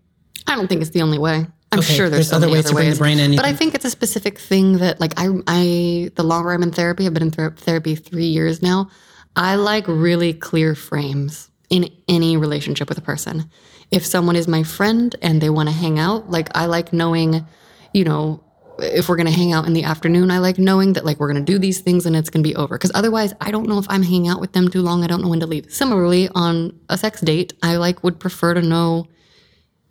[0.46, 1.46] I don't think it's the only way.
[1.72, 3.34] I'm Okay, sure there's, there's so other ways to bring the brain in.
[3.34, 6.70] But I think it's a specific thing that, like, I, I, the longer I'm in
[6.70, 8.90] therapy, I've been in ther- therapy three years now.
[9.34, 13.50] I like really clear frames in any relationship with a person.
[13.90, 17.46] If someone is my friend and they want to hang out, like, I like knowing,
[17.92, 18.42] you know,
[18.78, 21.32] if we're going to hang out in the afternoon, I like knowing that, like, we're
[21.32, 22.76] going to do these things and it's going to be over.
[22.76, 25.04] Because otherwise, I don't know if I'm hanging out with them too long.
[25.04, 25.70] I don't know when to leave.
[25.72, 29.06] Similarly, on a sex date, I like would prefer to know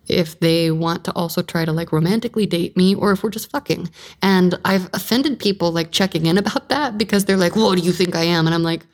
[0.06, 3.50] if they want to also try to like romantically date me or if we're just
[3.50, 3.90] fucking.
[4.20, 7.92] And I've offended people like checking in about that because they're like, "What do you
[7.92, 8.84] think I am?" And I'm like,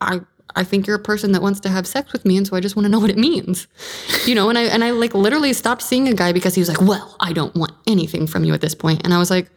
[0.00, 0.20] "I
[0.56, 2.60] I think you're a person that wants to have sex with me, and so I
[2.60, 3.66] just want to know what it means."
[4.26, 6.68] You know, and I and I like literally stopped seeing a guy because he was
[6.68, 9.50] like, "Well, I don't want anything from you at this point." And I was like,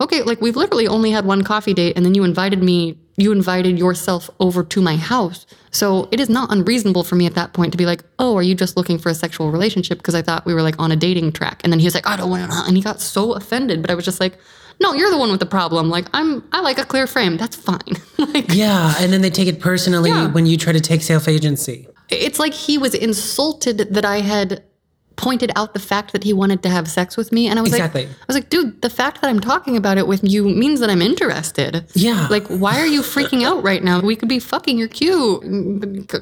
[0.00, 3.32] "Okay, like we've literally only had one coffee date and then you invited me you
[3.32, 5.46] invited yourself over to my house.
[5.70, 8.42] So it is not unreasonable for me at that point to be like, oh, are
[8.42, 9.98] you just looking for a sexual relationship?
[9.98, 11.60] Because I thought we were like on a dating track.
[11.64, 12.62] And then he was like, I don't want to.
[12.66, 13.82] And he got so offended.
[13.82, 14.38] But I was just like,
[14.80, 15.90] no, you're the one with the problem.
[15.90, 17.36] Like, I'm, I like a clear frame.
[17.36, 17.78] That's fine.
[18.18, 20.28] like, Yeah, and then they take it personally Yeah.
[20.32, 21.86] when you try to take self agency.
[22.08, 24.62] it's like he was insulted that I had
[25.16, 27.46] pointed out the fact that he wanted to have sex with me.
[27.48, 28.06] And I was Exactly.
[28.06, 30.80] like, I was like, dude, the fact that I'm talking about it with you means
[30.80, 31.84] that I'm interested.
[31.94, 32.26] Yeah.
[32.30, 34.00] Like, why are you freaking out right now?
[34.00, 34.78] We could be fucking.
[34.78, 35.44] You're cute.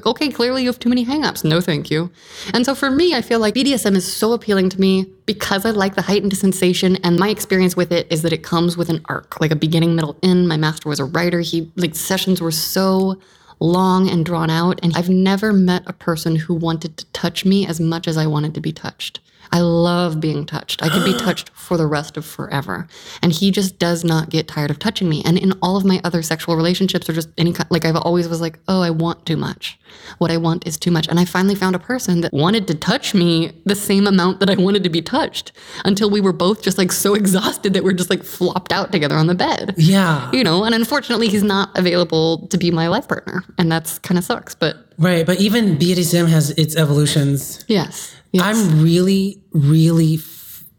[0.05, 1.43] Okay, clearly you have too many hangups.
[1.43, 2.11] No, thank you.
[2.53, 5.71] And so for me, I feel like BDSM is so appealing to me because I
[5.71, 6.97] like the heightened sensation.
[6.97, 9.95] And my experience with it is that it comes with an arc, like a beginning,
[9.95, 10.47] middle, end.
[10.47, 11.39] My master was a writer.
[11.39, 13.17] He like sessions were so
[13.61, 14.79] long and drawn out.
[14.83, 18.25] And I've never met a person who wanted to touch me as much as I
[18.25, 19.21] wanted to be touched.
[19.51, 20.81] I love being touched.
[20.83, 22.87] I could be touched for the rest of forever.
[23.21, 25.21] And he just does not get tired of touching me.
[25.25, 28.27] And in all of my other sexual relationships or just any kind, like I've always
[28.27, 29.77] was like, oh, I want too much.
[30.19, 31.07] What I want is too much.
[31.07, 34.49] And I finally found a person that wanted to touch me the same amount that
[34.49, 35.51] I wanted to be touched
[35.83, 39.15] until we were both just like so exhausted that we're just like flopped out together
[39.17, 40.29] on the bed Yeah.
[40.31, 44.17] you know and unfortunately he's not available to be my life partner and that's kind
[44.17, 45.25] of sucks but Right.
[45.25, 47.65] But even BDSM has its evolutions.
[47.67, 48.43] yes, yes.
[48.43, 50.19] I'm really, really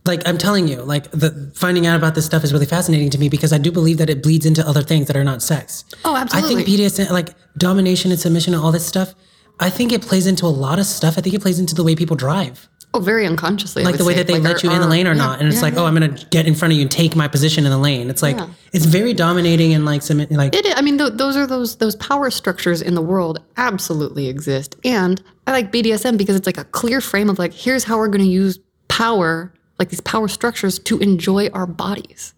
[0.05, 3.19] like I'm telling you, like the finding out about this stuff is really fascinating to
[3.19, 5.85] me because I do believe that it bleeds into other things that are not sex.
[6.05, 6.63] Oh, absolutely.
[6.63, 9.15] I think BDSM, like domination and submission and all this stuff,
[9.61, 11.19] I think it plays into a lot of stuff.
[11.19, 14.05] I think it plays into the way people drive, oh very unconsciously I like the
[14.05, 14.19] way say.
[14.19, 15.39] that they Like, let there you in the lane or yeah, not.
[15.39, 15.83] And it's yeah, like, oh, yeah.
[15.83, 18.11] oh, I'm gonna get in front of you and take my position in the lane.
[18.11, 18.37] It's like
[18.73, 21.95] it's very dominating and like submit, like It, I mean, th- those are those those
[21.97, 26.65] power structures in the world absolutely exist, and I like BDSM because it's like a
[26.65, 30.79] clear frame of like, here's how we're going to use power, like these power structures,
[30.81, 32.35] to enjoy our bodies,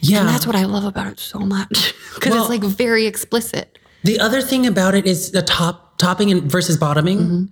[0.00, 0.20] yeah.
[0.20, 3.78] and that's what I love about it so much because Well- it's like very explicit.
[4.04, 7.18] The other thing about it is the top topping and versus bottoming.
[7.18, 7.44] Mm-hmm.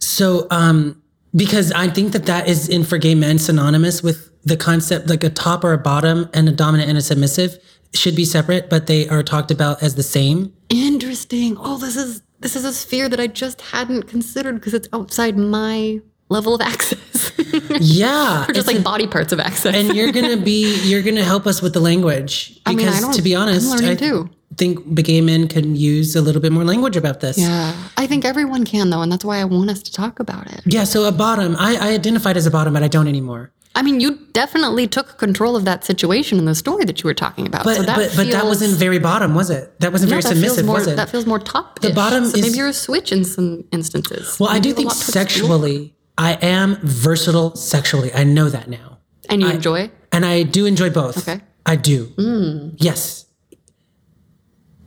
[0.00, 1.00] So, um,
[1.36, 5.22] because I think that that is in for gay men synonymous with the concept like
[5.22, 7.58] a top or a bottom and a dominant and a submissive
[7.94, 10.52] should be separate, but they are talked about as the same.
[10.68, 11.56] Interesting.
[11.58, 15.38] Oh, this is this is a sphere that I just hadn't considered because it's outside
[15.38, 17.32] my level of access.
[17.80, 19.74] Yeah, or just like body parts of access.
[19.74, 23.12] and you're gonna be you're gonna help us with the language I because mean, I
[23.12, 24.30] to be honest, I'm learning I too.
[24.56, 27.38] think gay men can use a little bit more language about this.
[27.38, 30.46] yeah, I think everyone can though, and that's why I want us to talk about
[30.52, 30.60] it.
[30.66, 33.50] Yeah, so a bottom, I, I identified as a bottom, but I don't anymore.
[33.76, 37.14] I mean, you definitely took control of that situation in the story that you were
[37.14, 37.64] talking about.
[37.64, 39.78] But so that but, but that wasn't very bottom, was it?
[39.80, 40.94] That wasn't No, very that submissive, more, was it?
[40.96, 41.80] That feels more top.
[41.80, 44.38] The bottom so is- maybe you're a switch in some instances.
[44.38, 48.14] Well, I do think sexually, I am versatile sexually.
[48.14, 48.98] I know that now.
[49.28, 49.90] and you enjoy.
[50.12, 51.16] And I do enjoy both.
[51.28, 51.40] Okay.
[51.66, 52.04] I do.
[52.16, 52.68] Hmm.
[52.76, 53.24] Yes.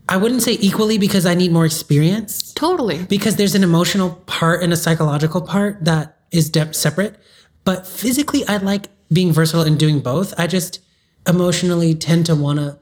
[0.07, 3.03] I wouldn't say equally because I need more experience, Totally.
[3.03, 7.19] because there's an emotional part and a psychological part that is de- separate.
[7.68, 10.34] But physically, I like being versatile and doing both.
[10.39, 10.80] I just
[11.28, 12.80] emotionally tend to want to,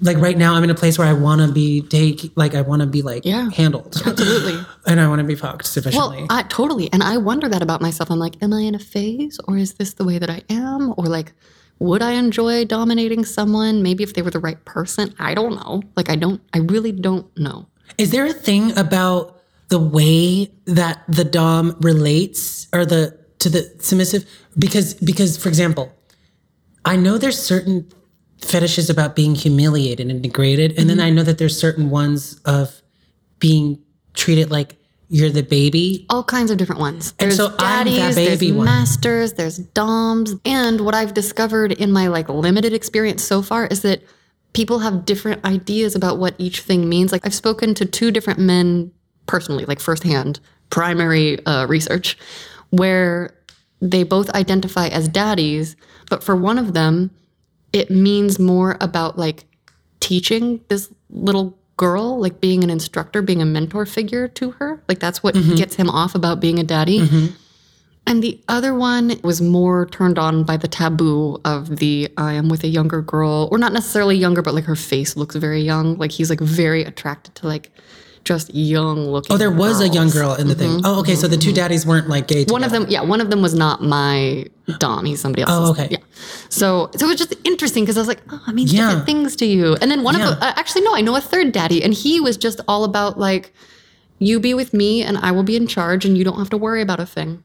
[0.00, 2.62] like right now, I'm in a place where I want to be take, like I
[2.62, 3.50] want to be like Yeah.
[3.50, 4.58] handled, Absolutely.
[4.86, 6.16] and I want to be fucked sufficiently.
[6.20, 6.90] Well, I, totally.
[6.94, 8.10] And I wonder that about myself.
[8.10, 10.94] I'm like, am I in a phase or is this the way that I am?
[10.96, 11.34] Or like,
[11.78, 13.82] would I enjoy dominating someone?
[13.82, 15.14] Maybe if they were the right person.
[15.18, 15.82] I don't know.
[15.94, 17.66] Like, I don't, I really don't know.
[17.98, 23.82] Is there a thing about the way that the dom relates or the to the
[23.82, 24.24] submissive?
[24.58, 25.92] Because because for example,
[26.84, 27.88] I know there's certain
[28.38, 32.82] fetishes about being humiliated and degraded, and then I know that there's certain ones of
[33.38, 33.78] being
[34.14, 34.76] treated like
[35.08, 36.06] you're the baby.
[36.10, 37.12] All kinds of different ones.
[37.12, 38.64] There's so I'm that daddies, baby there's one.
[38.64, 40.34] masters, there's doms.
[40.44, 44.02] And what I've discovered in my like limited experience so far is that
[44.52, 47.12] people have different ideas about what each thing means.
[47.12, 48.90] Like I've spoken to two different men
[49.26, 50.40] personally, like firsthand,
[50.70, 52.18] primary uh, research,
[52.70, 53.35] where
[53.80, 55.76] they both identify as daddies,
[56.08, 57.10] but for one of them,
[57.72, 59.44] it means more about like
[60.00, 64.82] teaching this little girl, like being an instructor, being a mentor figure to her.
[64.88, 65.56] Like that's what mm-hmm.
[65.56, 67.00] gets him off about being a daddy.
[67.00, 67.34] Mm-hmm.
[68.08, 72.48] And the other one was more turned on by the taboo of the I am
[72.48, 75.98] with a younger girl, or not necessarily younger, but like her face looks very young.
[75.98, 77.72] Like he's like very attracted to like
[78.26, 79.32] just young looking.
[79.32, 80.82] Oh, there was a young girl in the thing.
[80.84, 81.14] Oh, okay.
[81.14, 82.44] So the two daddies weren't like gay.
[82.44, 82.52] Mm-hmm.
[82.52, 84.44] One of them, yeah, one of them was not my
[84.78, 85.04] dom.
[85.06, 85.50] He's somebody else.
[85.52, 85.88] Oh, okay.
[85.90, 85.98] Yeah.
[86.50, 88.86] So, so it was just interesting because I was like, oh, it means Yeah.
[88.88, 89.76] different things to you.
[89.80, 90.24] And then one Yeah.
[90.28, 92.84] of them, uh, actually, no, I know a third daddy, and he was just all
[92.84, 93.54] about like,
[94.18, 96.58] you be with me, and I will be in charge, and you don't have to
[96.58, 97.42] worry about a thing.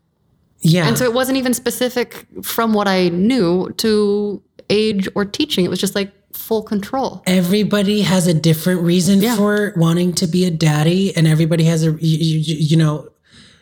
[0.62, 0.88] Yeah.
[0.88, 5.66] And so it wasn't even specific from what I knew to age or teaching.
[5.66, 7.22] It was just like full control.
[7.26, 9.36] everybody has a different reason Yeah.
[9.36, 13.10] for wanting to be a daddy and everybody has a you, you, you know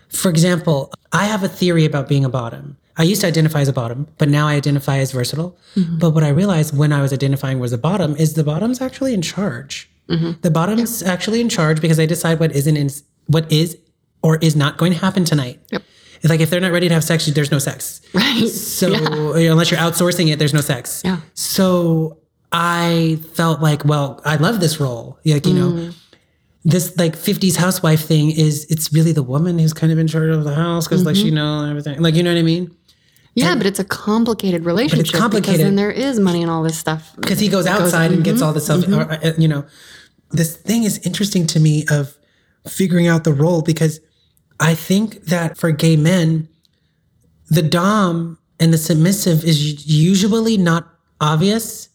[0.09, 3.67] for example i have a theory about being a bottom i used to identify as
[3.67, 5.97] a bottom but now i identify as versatile mm-hmm.
[5.99, 9.13] but what i realized when i was identifying was a bottom is the bottom's actually
[9.13, 10.31] in charge mm-hmm.
[10.41, 12.89] the bottom's actually in charge because they decide what isn't in
[13.27, 13.77] what is
[14.23, 15.83] or is not going to happen tonight Yep.
[16.21, 18.47] it's like if they're not ready to have sex there's no sex Right.
[18.47, 18.87] so
[19.35, 21.03] unless you're outsourcing it, there's no sex.
[21.05, 21.19] Yeah.
[21.35, 22.17] So
[22.51, 25.19] I felt like, well, I love this role.
[25.25, 25.55] Like, you Mm.
[25.55, 25.91] know,
[26.65, 30.29] this like 50s housewife thing is it's really the woman who's kind of in charge
[30.33, 31.25] of the house because like Mm-hmm.
[31.25, 32.01] she knows everything.
[32.01, 32.75] Like, you know what I mean?
[33.35, 35.05] Yeah, but it's a complicated relationship.
[35.05, 35.65] Because complicated.
[35.65, 37.13] then there is money and all this stuff.
[37.15, 38.85] Because he goes outside and gets all the stuff.
[38.89, 39.65] or, uh, You know,
[40.31, 42.17] this thing is interesting to me of
[42.67, 43.99] figuring out the role because
[44.59, 46.49] I think that for gay men,
[47.49, 50.89] the dom and the submissive is usually not
[51.21, 51.88] obvious.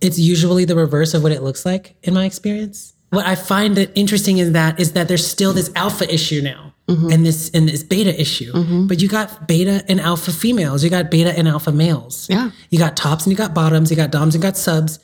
[0.00, 2.94] It's usually the reverse of what it looks like in my experience.
[3.10, 6.74] What I find that interesting in that is that there's still this alpha issue now
[6.88, 7.10] mm-hmm.
[7.10, 8.52] and this and this beta issue.
[8.52, 8.86] Mm-hmm.
[8.88, 12.26] But you got beta and alpha females, you got beta and alpha males.
[12.28, 12.50] Yeah.
[12.70, 14.98] You got tops and you got bottoms, you got doms and got subs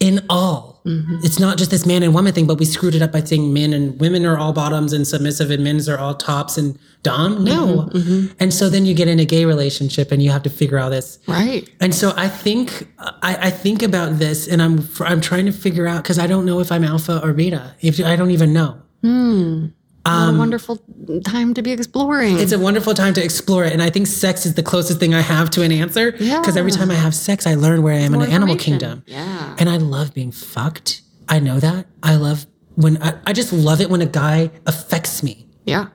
[0.00, 0.80] in all.
[0.84, 1.18] Mm-hmm.
[1.22, 3.52] It's not just this man and woman thing, but we screwed it up by saying
[3.52, 7.42] men and women are all bottoms and submissive and men's are all tops and dom.
[7.42, 7.88] No.
[7.92, 8.34] Mm-hmm.
[8.38, 10.90] And so then you get in a gay relationship and you have to figure out
[10.90, 11.18] this.
[11.26, 11.68] Right.
[11.80, 15.86] And so I think I, I think about this and I'm I'm trying to figure
[15.86, 17.74] out because I don't know if I'm alpha or beta.
[17.80, 18.80] If I don't even know.
[19.02, 19.66] Hmm.
[20.06, 20.82] What a wonderful
[21.24, 22.34] time to be exploring.
[22.36, 23.72] Um, It's a wonderful time to explore it.
[23.72, 26.12] And I think sex is the closest thing I have to an answer.
[26.12, 29.02] Because every time I have sex, I learn where I am in the animal kingdom.
[29.06, 29.56] Yeah.
[29.58, 31.02] And I love being fucked.
[31.28, 31.86] I know that.
[32.02, 32.46] I love
[32.76, 35.48] when I, I just love it when a guy affects me.
[35.64, 35.88] yeah.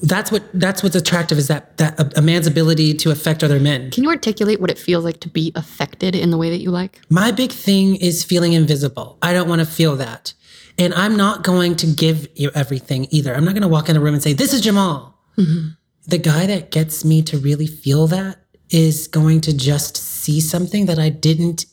[0.00, 3.58] That's what that's what's attractive is that that a, a man's ability to affect other
[3.58, 3.90] men.
[3.90, 6.70] Can you articulate what it feels like to be affected in the way that you
[6.70, 7.00] like?
[7.10, 9.18] My big thing is feeling invisible.
[9.22, 10.34] I don't want to feel that.
[10.78, 13.34] And I'm not going to give you everything either.
[13.34, 15.18] I'm not going to walk in the room and say, This is Jamal.
[15.36, 15.70] Mm-hmm.
[16.06, 18.38] The guy that gets me to really feel that
[18.70, 21.66] is going to just see something that I didn't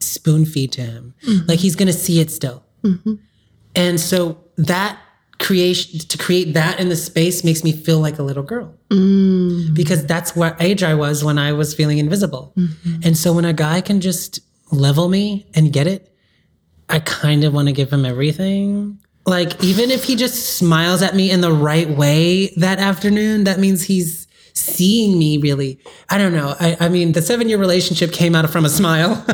[0.00, 1.14] spoon feed to him.
[1.26, 1.48] Mm-hmm.
[1.48, 2.64] Like he's going to see it still.
[2.82, 3.14] Mm-hmm.
[3.74, 4.98] And so that
[5.38, 9.74] creation, to create that in the space makes me feel like a little girl mm.
[9.74, 12.52] because that's what age I was when I was feeling invisible.
[13.02, 16.09] And so when a guy can just level me and get it,
[16.90, 18.98] I kind of want to give him everything.
[19.26, 23.58] Like, even if he just smiles at me in the right way that afternoon, that
[23.60, 25.78] means he's seeing me really.
[26.08, 26.54] I don't know.
[26.58, 29.24] I, I mean, the seven year relationship came out from a smile.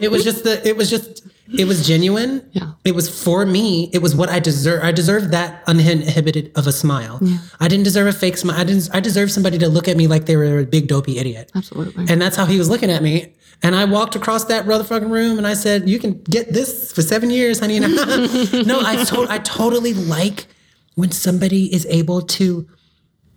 [0.00, 2.48] it was just the, it was just, it was genuine.
[2.52, 2.72] Yeah.
[2.84, 3.90] It was for me.
[3.92, 4.82] It was what I deserve.
[4.82, 7.18] I deserve that uninhibited of a smile.
[7.20, 7.38] Yeah.
[7.60, 8.58] I didn't deserve a fake smile.
[8.58, 11.18] I didn't, I deserved somebody to look at me like they were a big dopey
[11.18, 11.52] idiot.
[11.54, 12.06] Absolutely.
[12.08, 13.34] And that's how he was looking at me.
[13.62, 17.02] And I walked across that motherfucking room and I said, You can get this for
[17.02, 17.78] seven years, honey.
[17.80, 20.46] no, I, to- I totally like
[20.94, 22.68] when somebody is able to,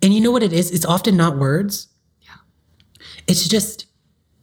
[0.02, 0.70] and you know what it is?
[0.70, 1.88] It's often not words.
[2.20, 2.30] Yeah.
[3.26, 3.86] It's just,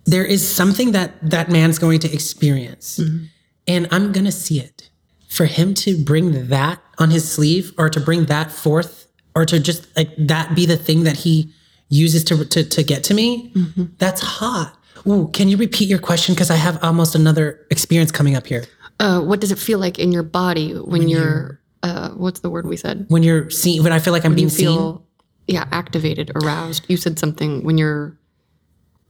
[0.05, 2.99] there is something that that man's going to experience.
[2.99, 3.26] Mm-hmm.
[3.68, 4.89] And I'm going to see it.
[5.30, 9.59] For him to bring that on his sleeve or to bring that forth or to
[9.59, 11.51] just like that be the thing that he
[11.89, 13.51] uses to, to, to get to me,
[13.97, 14.78] that's hot.
[15.05, 16.34] Ooh, can you repeat your question?
[16.34, 18.63] Because I have almost another experience coming up here.
[19.01, 22.66] uh, what does it feel like in your body when, you're, uh, what's the word
[22.66, 23.05] we said?
[23.09, 24.68] When you're seen, when I feel like I'm being You seen.
[24.68, 25.05] feel,
[25.47, 26.86] yeah, activated, aroused.
[26.88, 28.18] You said something when you're,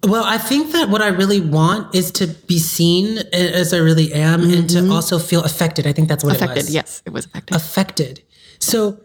[0.04, 4.14] Well, I think that what I really want is to be seen as I really
[4.14, 4.92] am and to mm-hmm.
[4.92, 5.88] also feel affected.
[5.88, 6.66] I think that's what it affected.
[6.66, 6.74] was.
[6.74, 7.56] Yes, it was affected.
[7.56, 8.24] Affected.
[8.60, 9.00] So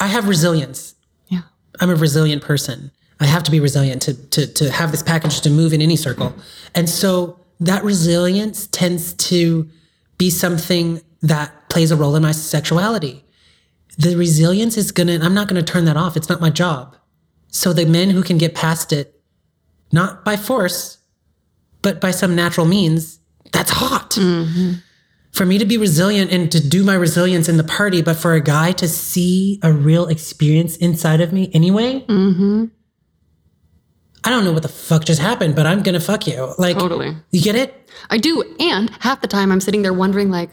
[0.00, 0.94] I have resilience.
[1.28, 1.42] yeah.
[1.80, 2.90] I'm a resilient person.
[3.20, 5.96] I have to be resilient to, to, to have this package to move in any
[5.96, 6.34] circle.
[6.74, 9.68] And so that resilience tends to
[10.16, 13.22] be something that plays a role in my sexuality.
[13.98, 16.16] The resilience is gonna, I'm not gonna turn that off.
[16.16, 16.96] It's not my job.
[17.48, 19.19] So the men who can get past it,
[19.92, 20.98] not by force,
[21.82, 23.20] but by some natural means,
[23.52, 24.10] that's hot.
[24.12, 24.74] Mm-hmm.
[25.32, 28.34] For me to be resilient and to do my resilience in the party, but for
[28.34, 32.66] a guy to see a real experience inside of me anyway, mm-hmm.
[34.22, 36.52] I don't know what the fuck just happened, but I'm gonna fuck you.
[36.58, 37.16] Like, Totally.
[37.30, 37.88] you get it?
[38.10, 38.42] I do.
[38.58, 40.50] And half the time I'm sitting there wondering, like,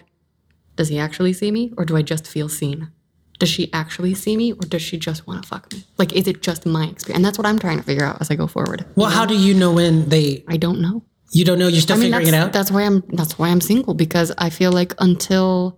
[0.75, 2.91] does he actually see me or do I just feel seen?
[3.39, 5.83] Does she actually see me or does she just want to fuck me?
[5.97, 7.17] Like, is it just my experience?
[7.17, 8.85] And that's what I'm trying to figure out as I go forward.
[8.95, 10.43] Well, how do you know when they?
[10.47, 11.03] I don't know.
[11.31, 11.67] You don't know.
[11.67, 12.53] You're still I mean, figuring it out.
[12.53, 15.77] that's why I'm that's why I'm single because I feel like until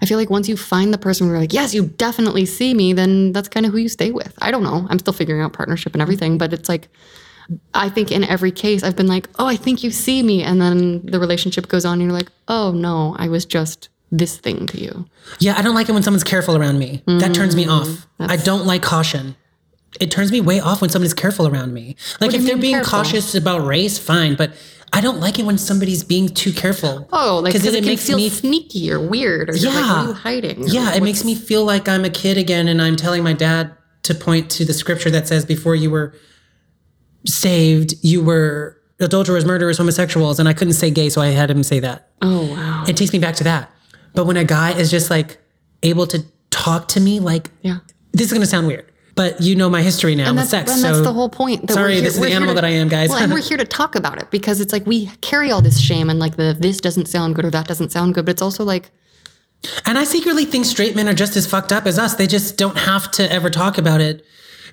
[0.00, 2.74] I feel like once you find the person where you're like, yes, you definitely see
[2.74, 4.32] me, then that's kind of who you stay with.
[4.40, 4.86] I don't know.
[4.88, 6.88] I'm still figuring out partnership and everything, but it's like
[7.74, 10.60] I think in every case I've been like, oh, I think you see me, and
[10.60, 13.88] then the relationship goes on, and you're like, oh no, I was just
[14.18, 15.06] this thing to you.
[15.38, 17.02] Yeah, I don't like it when someone's careful around me.
[17.06, 17.92] That turns me mm-hmm.
[17.92, 18.06] off.
[18.30, 19.36] I don't like caution.
[20.00, 21.96] It turns me way off when someone's careful around me.
[22.20, 22.90] Like if they're being careful?
[22.90, 24.52] cautious about race, fine, but
[24.92, 27.08] I don't like it when somebody's being too careful.
[27.12, 29.88] Oh, like because it, it makes feel me- sneaky or weird, or you're like, what
[29.88, 30.04] Yeah.
[30.04, 30.68] are you hiding?
[30.68, 33.72] Yeah, it makes me feel like I'm a kid again and I'm telling my dad
[34.04, 36.14] to point to the scripture that says before you were
[37.26, 41.62] saved, you were adulterers, murderers, homosexuals, and I couldn't say gay, so I had him
[41.62, 42.10] say that.
[42.22, 42.84] Oh wow.
[42.86, 43.70] It takes me back to that.
[44.14, 45.38] But when a guy is just like
[45.82, 47.78] able to talk to me like Yeah.
[48.12, 48.86] this is gonna sound weird,
[49.16, 50.70] but you know my history now And with sex.
[50.70, 51.66] and so that's the whole point.
[51.66, 53.10] That sorry, here, this is the animal to- that I am, guys.
[53.10, 55.78] Well, and we're here to talk about it because it's like we carry all this
[55.80, 58.42] shame and like the this doesn't sound good or that doesn't sound good, but it's
[58.42, 58.90] also like
[59.86, 62.14] And I secretly think straight men are just as fucked up as us.
[62.14, 64.24] They just don't have to ever talk about it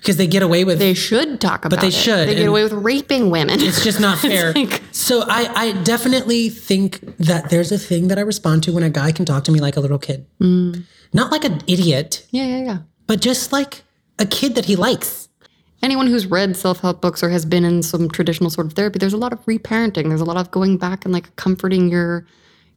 [0.02, 1.76] because they get away with they should talk about it.
[1.76, 1.92] But they it.
[1.94, 3.60] should, They get away with raping women.
[3.60, 4.52] It's just not fair.
[4.52, 8.82] like- so I, I definitely think that there's a thing that I respond to when
[8.82, 10.26] a guy can talk to me like a little kid.
[10.40, 10.84] Mm.
[11.12, 12.78] Not like an idiot, yeah, yeah, yeah.
[13.06, 13.84] but just like
[14.18, 15.28] a kid that he likes.
[15.82, 19.12] Anyone who's read self-help books or has been in some traditional sort of therapy, there's
[19.12, 20.08] a lot of reparenting.
[20.08, 22.26] There's a lot of going back and like comforting your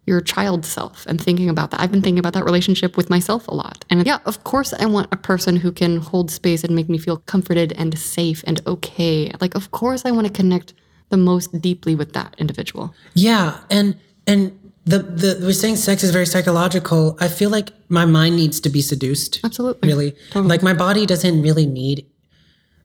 [0.05, 1.81] your child self and thinking about that.
[1.81, 3.85] I've been thinking about that relationship with myself a lot.
[3.89, 6.97] And yeah, of course I want a person who can hold space and make me
[6.97, 9.31] feel comforted and safe and okay.
[9.41, 10.73] Like of course I want to connect
[11.09, 12.93] the most deeply with that individual.
[13.13, 13.97] Yeah, and
[14.27, 17.17] and the the we're saying sex is very psychological.
[17.19, 19.39] I feel like my mind needs to be seduced.
[19.43, 19.87] Absolutely.
[19.87, 22.05] Really, like my body doesn't really need.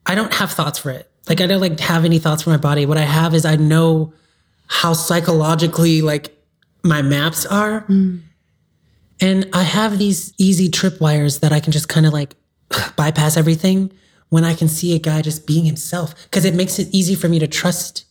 [0.07, 1.11] I don't have thoughts for it.
[1.29, 2.87] Like I don't like have any thoughts for my body.
[2.87, 4.15] What I have is I know
[4.67, 6.40] how psychologically like
[6.83, 8.21] my maps are, mm.
[9.21, 12.35] and I have these easy tripwires that I can just kind of like
[12.97, 13.93] bypass everything
[14.29, 17.29] when I can see a guy just being himself because it makes it easy for
[17.29, 18.05] me to trust.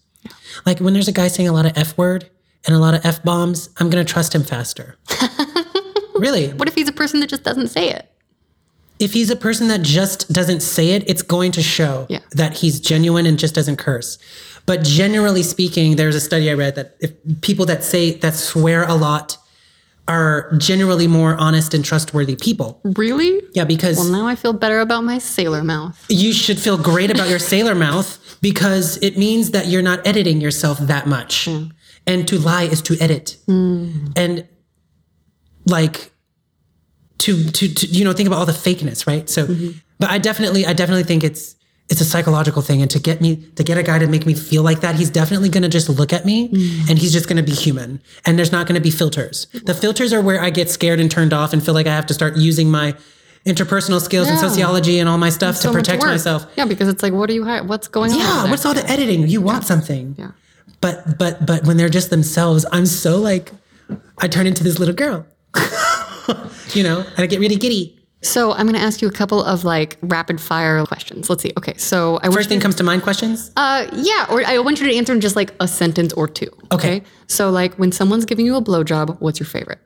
[0.66, 2.30] Like when there's a guy saying a lot of f word
[2.66, 4.98] and a lot of f bombs, I'm gonna trust him faster.
[6.16, 8.12] really, What if he's a person that just doesn't say it?
[9.00, 12.20] if he's a person that just doesn't say it, it's going to show Yeah.
[12.32, 14.18] that he's genuine and just doesn't curse.
[14.70, 17.12] But generally speaking, there's a study I read that if
[17.42, 19.36] people that say that swear a lot
[20.08, 22.80] are generally more honest and trustworthy people.
[22.84, 23.42] Really?
[23.56, 26.06] Yeah, because Well, now I feel better about my sailor mouth.
[26.08, 30.40] you should feel great about your sailor mouth because it means that you're not editing
[30.40, 31.46] yourself that much.
[31.46, 31.70] Hmm.
[32.06, 33.38] And to lie is to edit.
[33.48, 34.10] Hmm.
[34.16, 34.48] And
[35.66, 36.12] like
[37.20, 39.28] to, to to you know think about all the fakeness, right?
[39.28, 39.80] So mm-hmm.
[39.98, 41.56] but I definitely I definitely think it's
[41.90, 42.82] it's a psychological thing.
[42.82, 45.10] And to get me to get a guy to make me feel like that he's
[45.10, 46.48] definitely going to just look at me
[46.90, 48.02] and he's just going to be human.
[48.26, 49.48] And there's not going to be filters.
[49.66, 52.06] The filters are where i get scared and turned off and feel like i have
[52.08, 52.96] to start using my
[53.46, 56.46] interpersonal skills and sociology and all my stuff to So protect myself.
[56.58, 57.46] Yeah, because it's like, what are you?
[57.46, 58.18] What's going on?
[58.20, 59.28] yeah what's all the editing?
[59.28, 60.16] You want something.
[60.18, 60.32] Yeah.
[60.82, 63.52] but but but when they're just themselves i'm so like
[64.20, 65.26] i turn into this little girl.
[66.76, 69.42] You know and i get really giddy So I'm going to ask you a couple
[69.42, 71.30] of like rapid fire questions.
[71.30, 71.54] Let's see.
[71.58, 74.60] Okay, so I want first you thing comes to mind questions uh, yeah, or I
[74.60, 76.50] want you to answer in just like a sentence or two.
[76.72, 77.02] Okay.
[77.28, 79.80] So like when someone's giving you a blowjob, what's your favorite?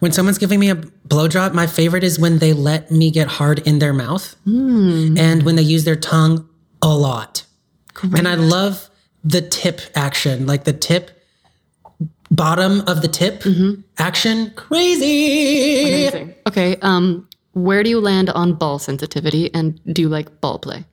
[0.00, 3.60] When someone's giving me a blowjob, my favorite is when they let me get hard
[3.60, 6.48] in their mouth and when they use their tongue
[6.82, 7.44] a lot.
[8.02, 8.88] And I love
[9.22, 11.10] the tip action, like the tip,
[12.30, 13.44] bottom of the tip
[13.98, 14.52] action.
[14.56, 15.82] Crazy.
[15.82, 16.34] Amazing.
[16.46, 16.76] Okay.
[16.80, 17.27] Um,
[17.64, 20.84] where do you land on ball sensitivity, and do you like ball play?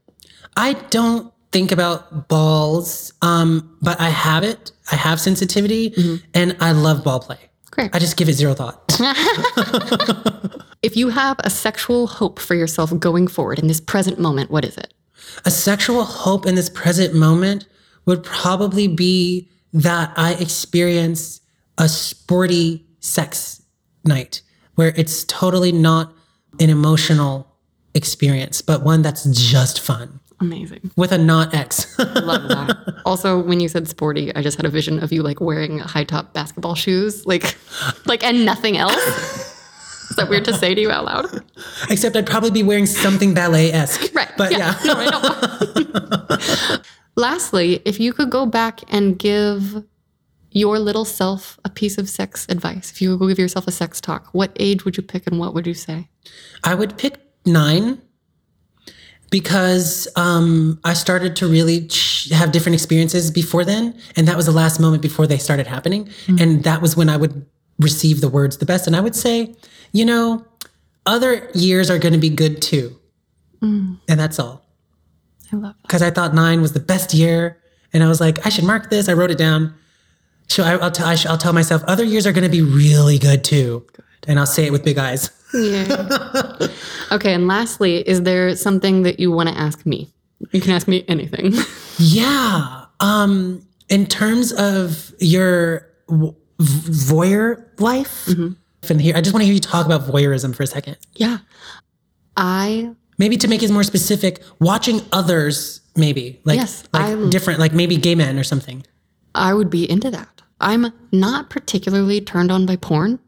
[0.57, 4.72] I don't think about balls, um, but I have it.
[4.91, 5.93] I have sensitivity
[6.34, 7.39] and I love ball play.
[7.72, 7.93] Great.
[7.93, 8.99] I just give it zero thought.
[10.82, 14.63] If you have a sexual hope for yourself going forward in this present moment, what
[14.63, 14.93] is it?
[15.45, 17.68] a sexual hope in this present moment
[18.05, 21.41] would probably be that I experience
[21.78, 23.61] a sporty sex
[24.03, 24.41] night
[24.76, 26.13] where it's totally not
[26.60, 27.47] an emotional
[27.93, 30.91] experience, but one that's just fun Amazing.
[30.95, 31.97] with a not X.
[31.99, 33.01] Love that.
[33.06, 36.03] also, when you said sporty, I just had a vision of you like wearing high
[36.03, 37.58] top basketball shoes, like,
[38.06, 38.95] like, and nothing else.
[40.10, 41.43] Is that weird to say to you out loud?
[41.89, 44.14] Except I'd probably be wearing something ballet esque.
[44.14, 44.32] Right.
[44.38, 44.78] But yeah.
[44.86, 46.84] No, I know.
[47.16, 49.84] Lastly, if you could go back and give
[50.56, 54.30] your little self a piece of sex advice, if you give yourself a sex talk,
[54.32, 56.08] what age would you pick and what would you say?
[56.64, 58.01] I would pick nine
[59.32, 61.89] because um, I started to really
[62.32, 63.99] have different experiences before then.
[64.16, 66.10] And that was the last moment before they started happening.
[66.39, 67.45] And that was when I would
[67.78, 68.88] receive the words the best.
[68.88, 69.53] And I would say,
[69.91, 70.45] you know,
[71.06, 72.97] other years are going to be good too.
[74.08, 74.66] And that's all.
[75.51, 75.76] I love.
[75.82, 77.62] Because I thought nine was the best year.
[77.91, 79.10] And I was like, I should mark this.
[79.10, 79.74] I wrote it down.
[80.48, 83.18] So I, I'll, tell, sh- I'll tell myself other years are going to be really
[83.18, 83.86] good too.
[84.28, 85.30] And I'll say it with big eyes.
[85.54, 86.58] Yeah.
[87.12, 87.34] okay.
[87.34, 90.12] And lastly, is there something that you want to ask me?
[90.52, 91.54] You can ask me anything.
[91.98, 92.86] Yeah.
[93.00, 99.54] Um, in terms of your w- voyeur life, and here, I just want to hear
[99.54, 100.98] you talk about voyeurism for a second.
[101.16, 101.38] yeah.
[102.38, 107.62] I Maybe to make it more specific, watching others, maybe like Yes, like I- different,
[107.62, 108.84] like maybe gay men or something.
[109.36, 110.42] I would be into that.
[110.60, 113.20] I'm not particularly turned on by porn,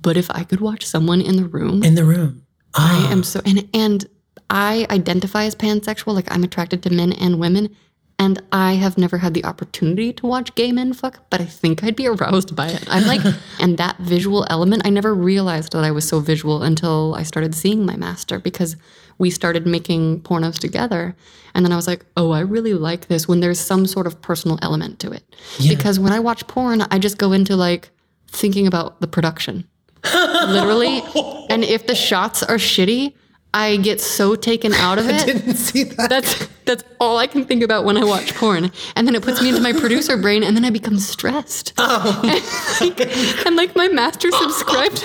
[0.00, 2.46] but if I could watch someone in the room, in the room.
[2.74, 3.12] I ah.
[3.12, 4.06] am so and and
[4.50, 7.74] I identify as pansexual, like I'm attracted to men and women,
[8.18, 11.82] and I have never had the opportunity to watch gay men fuck, but I think
[11.82, 12.84] I'd be aroused by it.
[12.88, 13.22] I'm like,
[13.60, 17.54] and that visual element, I never realized that I was so visual until I started
[17.54, 18.76] seeing my master because
[19.18, 21.14] we started making pornos together.
[21.54, 24.20] And then I was like, oh, I really like this when there's some sort of
[24.20, 25.22] personal element to it.
[25.68, 27.90] Because when I watch porn, I just go into like
[28.28, 29.68] thinking about the production
[30.14, 31.02] literally.
[31.48, 33.14] And if the shots are shitty,
[33.54, 35.24] I get so taken out of it.
[35.24, 36.10] Didn't see that.
[36.10, 39.40] That's that's all I can think about when I watch porn, and then it puts
[39.40, 41.72] me into my producer brain, and then I become stressed.
[41.78, 42.20] Oh,
[42.80, 45.04] and, like, and like my master subscribed,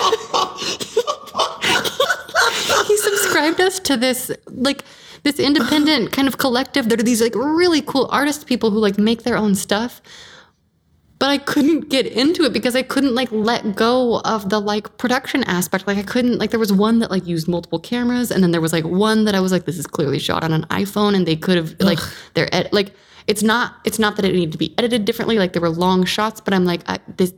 [2.86, 4.84] he subscribed us to this like
[5.22, 8.98] this independent kind of collective that are these like really cool artist people who like
[8.98, 10.00] make their own stuff
[11.20, 14.96] but I couldn't get into it because I couldn't like let go of the like
[14.96, 15.86] production aspect.
[15.86, 18.60] Like I couldn't like there was one that like used multiple cameras, and then there
[18.60, 21.26] was like one that I was like, this is clearly shot on an iPhone, and
[21.26, 21.98] they could have like
[22.32, 22.92] they're ed- like
[23.30, 25.38] it's not it's not that it needed to be edited differently.
[25.38, 27.32] Like there were long shots, but I'm like, I, this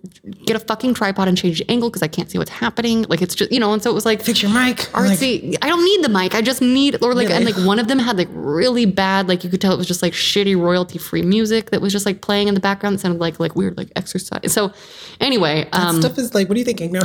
[0.46, 3.02] get a fucking tripod and change the angle because I can't see what's happening.
[3.10, 4.88] Like it's just you know, and so it was like fix your mic.
[4.94, 5.54] I'm like, artsy.
[5.60, 6.34] I don't need the mic.
[6.34, 7.52] I just need, or like, and Really?
[7.52, 10.00] like one of them had like really bad, like you could tell it was just
[10.00, 12.94] like shitty royalty free music that was just like playing in the background.
[12.94, 14.50] It sounded like like weird like exercise.
[14.50, 14.72] So
[15.20, 16.92] anyway, um, stuff is like, what are you thinking?
[16.92, 17.02] No.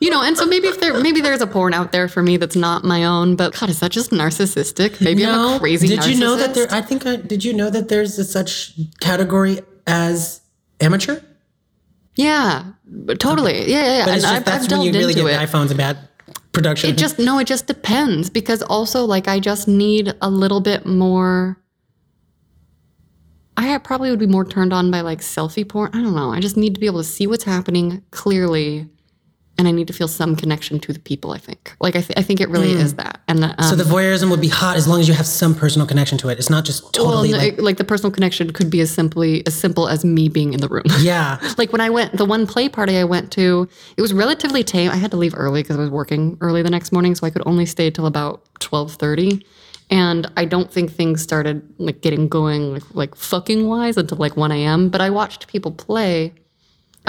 [0.00, 2.38] you know, and so maybe if there maybe there's a porn out there for me
[2.38, 4.98] that's not my own, but God, is that just narcissistic?
[5.02, 5.88] Maybe I'm a crazy.
[5.88, 6.68] Did you know that there?
[6.70, 7.04] I think.
[7.04, 10.40] I, did you know that there's a such category as
[10.80, 11.20] amateur?
[12.16, 12.72] Yeah,
[13.18, 13.70] totally.
[13.70, 14.04] Yeah, yeah, yeah.
[14.04, 15.48] But and just I've, that's I've when you really get it.
[15.48, 16.08] iPhones and bad
[16.52, 16.90] production.
[16.90, 20.86] It just no, it just depends because also like I just need a little bit
[20.86, 21.58] more.
[23.56, 25.90] I probably would be more turned on by like selfie porn.
[25.92, 26.32] I don't know.
[26.32, 28.88] I just need to be able to see what's happening clearly,
[29.60, 31.32] and I need to feel some connection to the people.
[31.32, 33.20] I think, like I, th- I think it really is that.
[33.28, 35.86] And um, so the voyeurism would be hot as long as you have some personal
[35.86, 36.38] connection to it.
[36.38, 39.46] It's not just well, totally no, like, like the personal connection could be as simply
[39.46, 40.84] as simple as me being in the room.
[41.00, 41.38] yeah.
[41.58, 43.68] like when I went, the one play party I went to,
[43.98, 44.90] it was relatively tame.
[44.90, 47.30] I had to leave early because I was working early the next morning, so I
[47.30, 49.44] could only stay till about twelve thirty.
[49.90, 54.38] And I don't think things started like getting going like, like fucking wise until like
[54.38, 54.88] one a.m.
[54.88, 56.32] But I watched people play.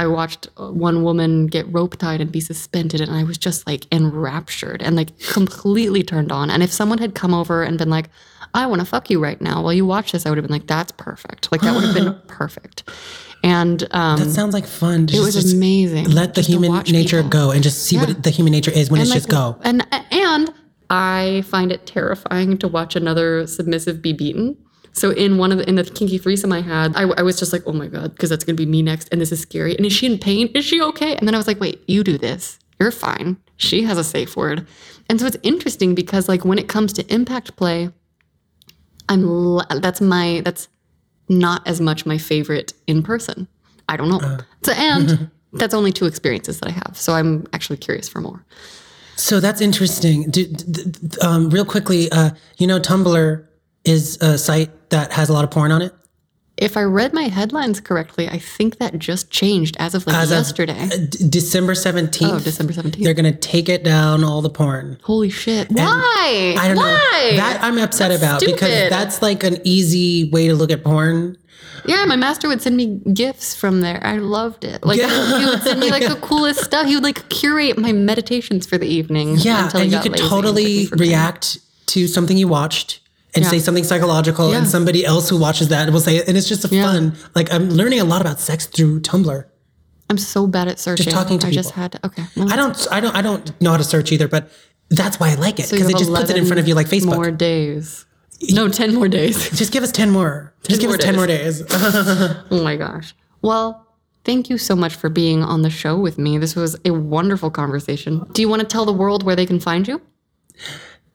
[0.02, 3.68] I watched uh, one woman get rope tied and be suspended, and I was just
[3.68, 6.49] like enraptured and like completely turned on.
[6.49, 8.10] And if someone had come over and been like,
[8.56, 10.52] "I want to fuck you right now," while you watch this, I would have been
[10.60, 12.84] like, "That's perfect." Like that would have been perfect.
[13.44, 15.07] And um, That sounds like fun.
[15.07, 16.06] to it was just amazing.
[16.10, 17.30] Let the human nature people.
[17.30, 18.06] go and just see Yeah.
[18.06, 19.57] what the human nature is when it's like, just go.
[19.61, 20.52] And and
[20.90, 24.57] I find it terrifying to watch another submissive be beaten.
[24.93, 27.53] So in one of the in the kinky threesome I had, I, I was just
[27.53, 29.76] like, oh my god, because that's gonna be me next, and this is scary.
[29.76, 30.47] And is she in pain?
[30.53, 31.15] Is she okay?
[31.15, 32.59] And then I was like, wait, you do this.
[32.80, 33.38] You're fine.
[33.57, 34.68] She has a safe word.
[35.07, 37.89] And so it's interesting because like when it comes to impact play,
[39.07, 40.68] I'm that's my that's
[41.30, 43.47] not as much my favorite in person.
[43.88, 44.38] I don't know.
[44.63, 46.97] so and that's only two experiences that I have.
[46.97, 48.45] So I'm actually curious for more.
[49.15, 50.31] So that's interesting.
[50.31, 50.51] Do,
[51.22, 53.45] um, real quickly, uh, you know, Tumblr
[53.85, 55.93] is a site that has a lot of porn on it.
[56.57, 60.29] if I read my headlines correctly, I think that just changed as of like As
[60.31, 60.77] of- yesterday.
[60.79, 62.29] Uh, D- December 17th.
[62.33, 63.03] oh, December 17th.
[63.03, 64.99] They're going to take it down, all the porn.
[65.01, 65.71] Holy shit.
[65.71, 66.55] Why?
[66.59, 67.29] I don't Why?
[67.31, 67.37] know.
[67.37, 71.37] That I'm upset That's about because that's like an easy way to look at porn.
[71.87, 73.99] Yeah, my master would send me gifts from there.
[74.05, 74.85] I loved it.
[74.85, 75.39] Like Yeah.
[75.39, 76.85] he would send me like the coolest stuff.
[76.85, 79.37] He would like curate my meditations for the evening.
[79.37, 81.09] Yeah, and you could totally took me for granted.
[81.11, 82.99] react to something you watched
[83.35, 83.51] and Yeah.
[83.51, 84.57] say something psychological, Yeah.
[84.59, 86.85] and somebody else who watches that will say it, and it's just a Yeah.
[86.91, 87.13] fun.
[87.35, 89.45] Like I'm learning a lot about sex through Tumblr.
[90.09, 91.11] I'm so bad at searching.
[91.11, 92.05] talking to I just had to.
[92.05, 92.23] Okay.
[92.35, 94.49] well, I don't, I don't, I don't know how to search either, but
[94.89, 96.75] that's why I like it so because it just puts it in front of you
[96.75, 97.15] like Facebook.
[97.15, 98.05] More days.
[98.49, 99.49] No, ten more days.
[99.57, 100.51] Just give us ten more.
[100.67, 101.61] just give more us ten more days.
[102.51, 103.13] Oh my gosh.
[103.43, 103.85] Well,
[104.25, 106.39] thank you so much for being on the show with me.
[106.39, 108.25] This was a wonderful conversation.
[108.33, 110.01] Do you want to tell the world where they can find you?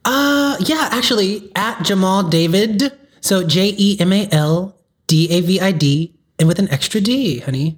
[0.07, 2.93] Uh, yeah, actually, at Jemal David.
[3.21, 4.77] So J E M A L
[5.09, 7.77] D A V I D, and with an extra D, honey.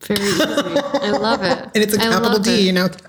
[0.00, 0.42] Very easy.
[0.42, 1.58] I love it.
[1.74, 2.60] And it's a I capital D, it.
[2.60, 2.88] you know.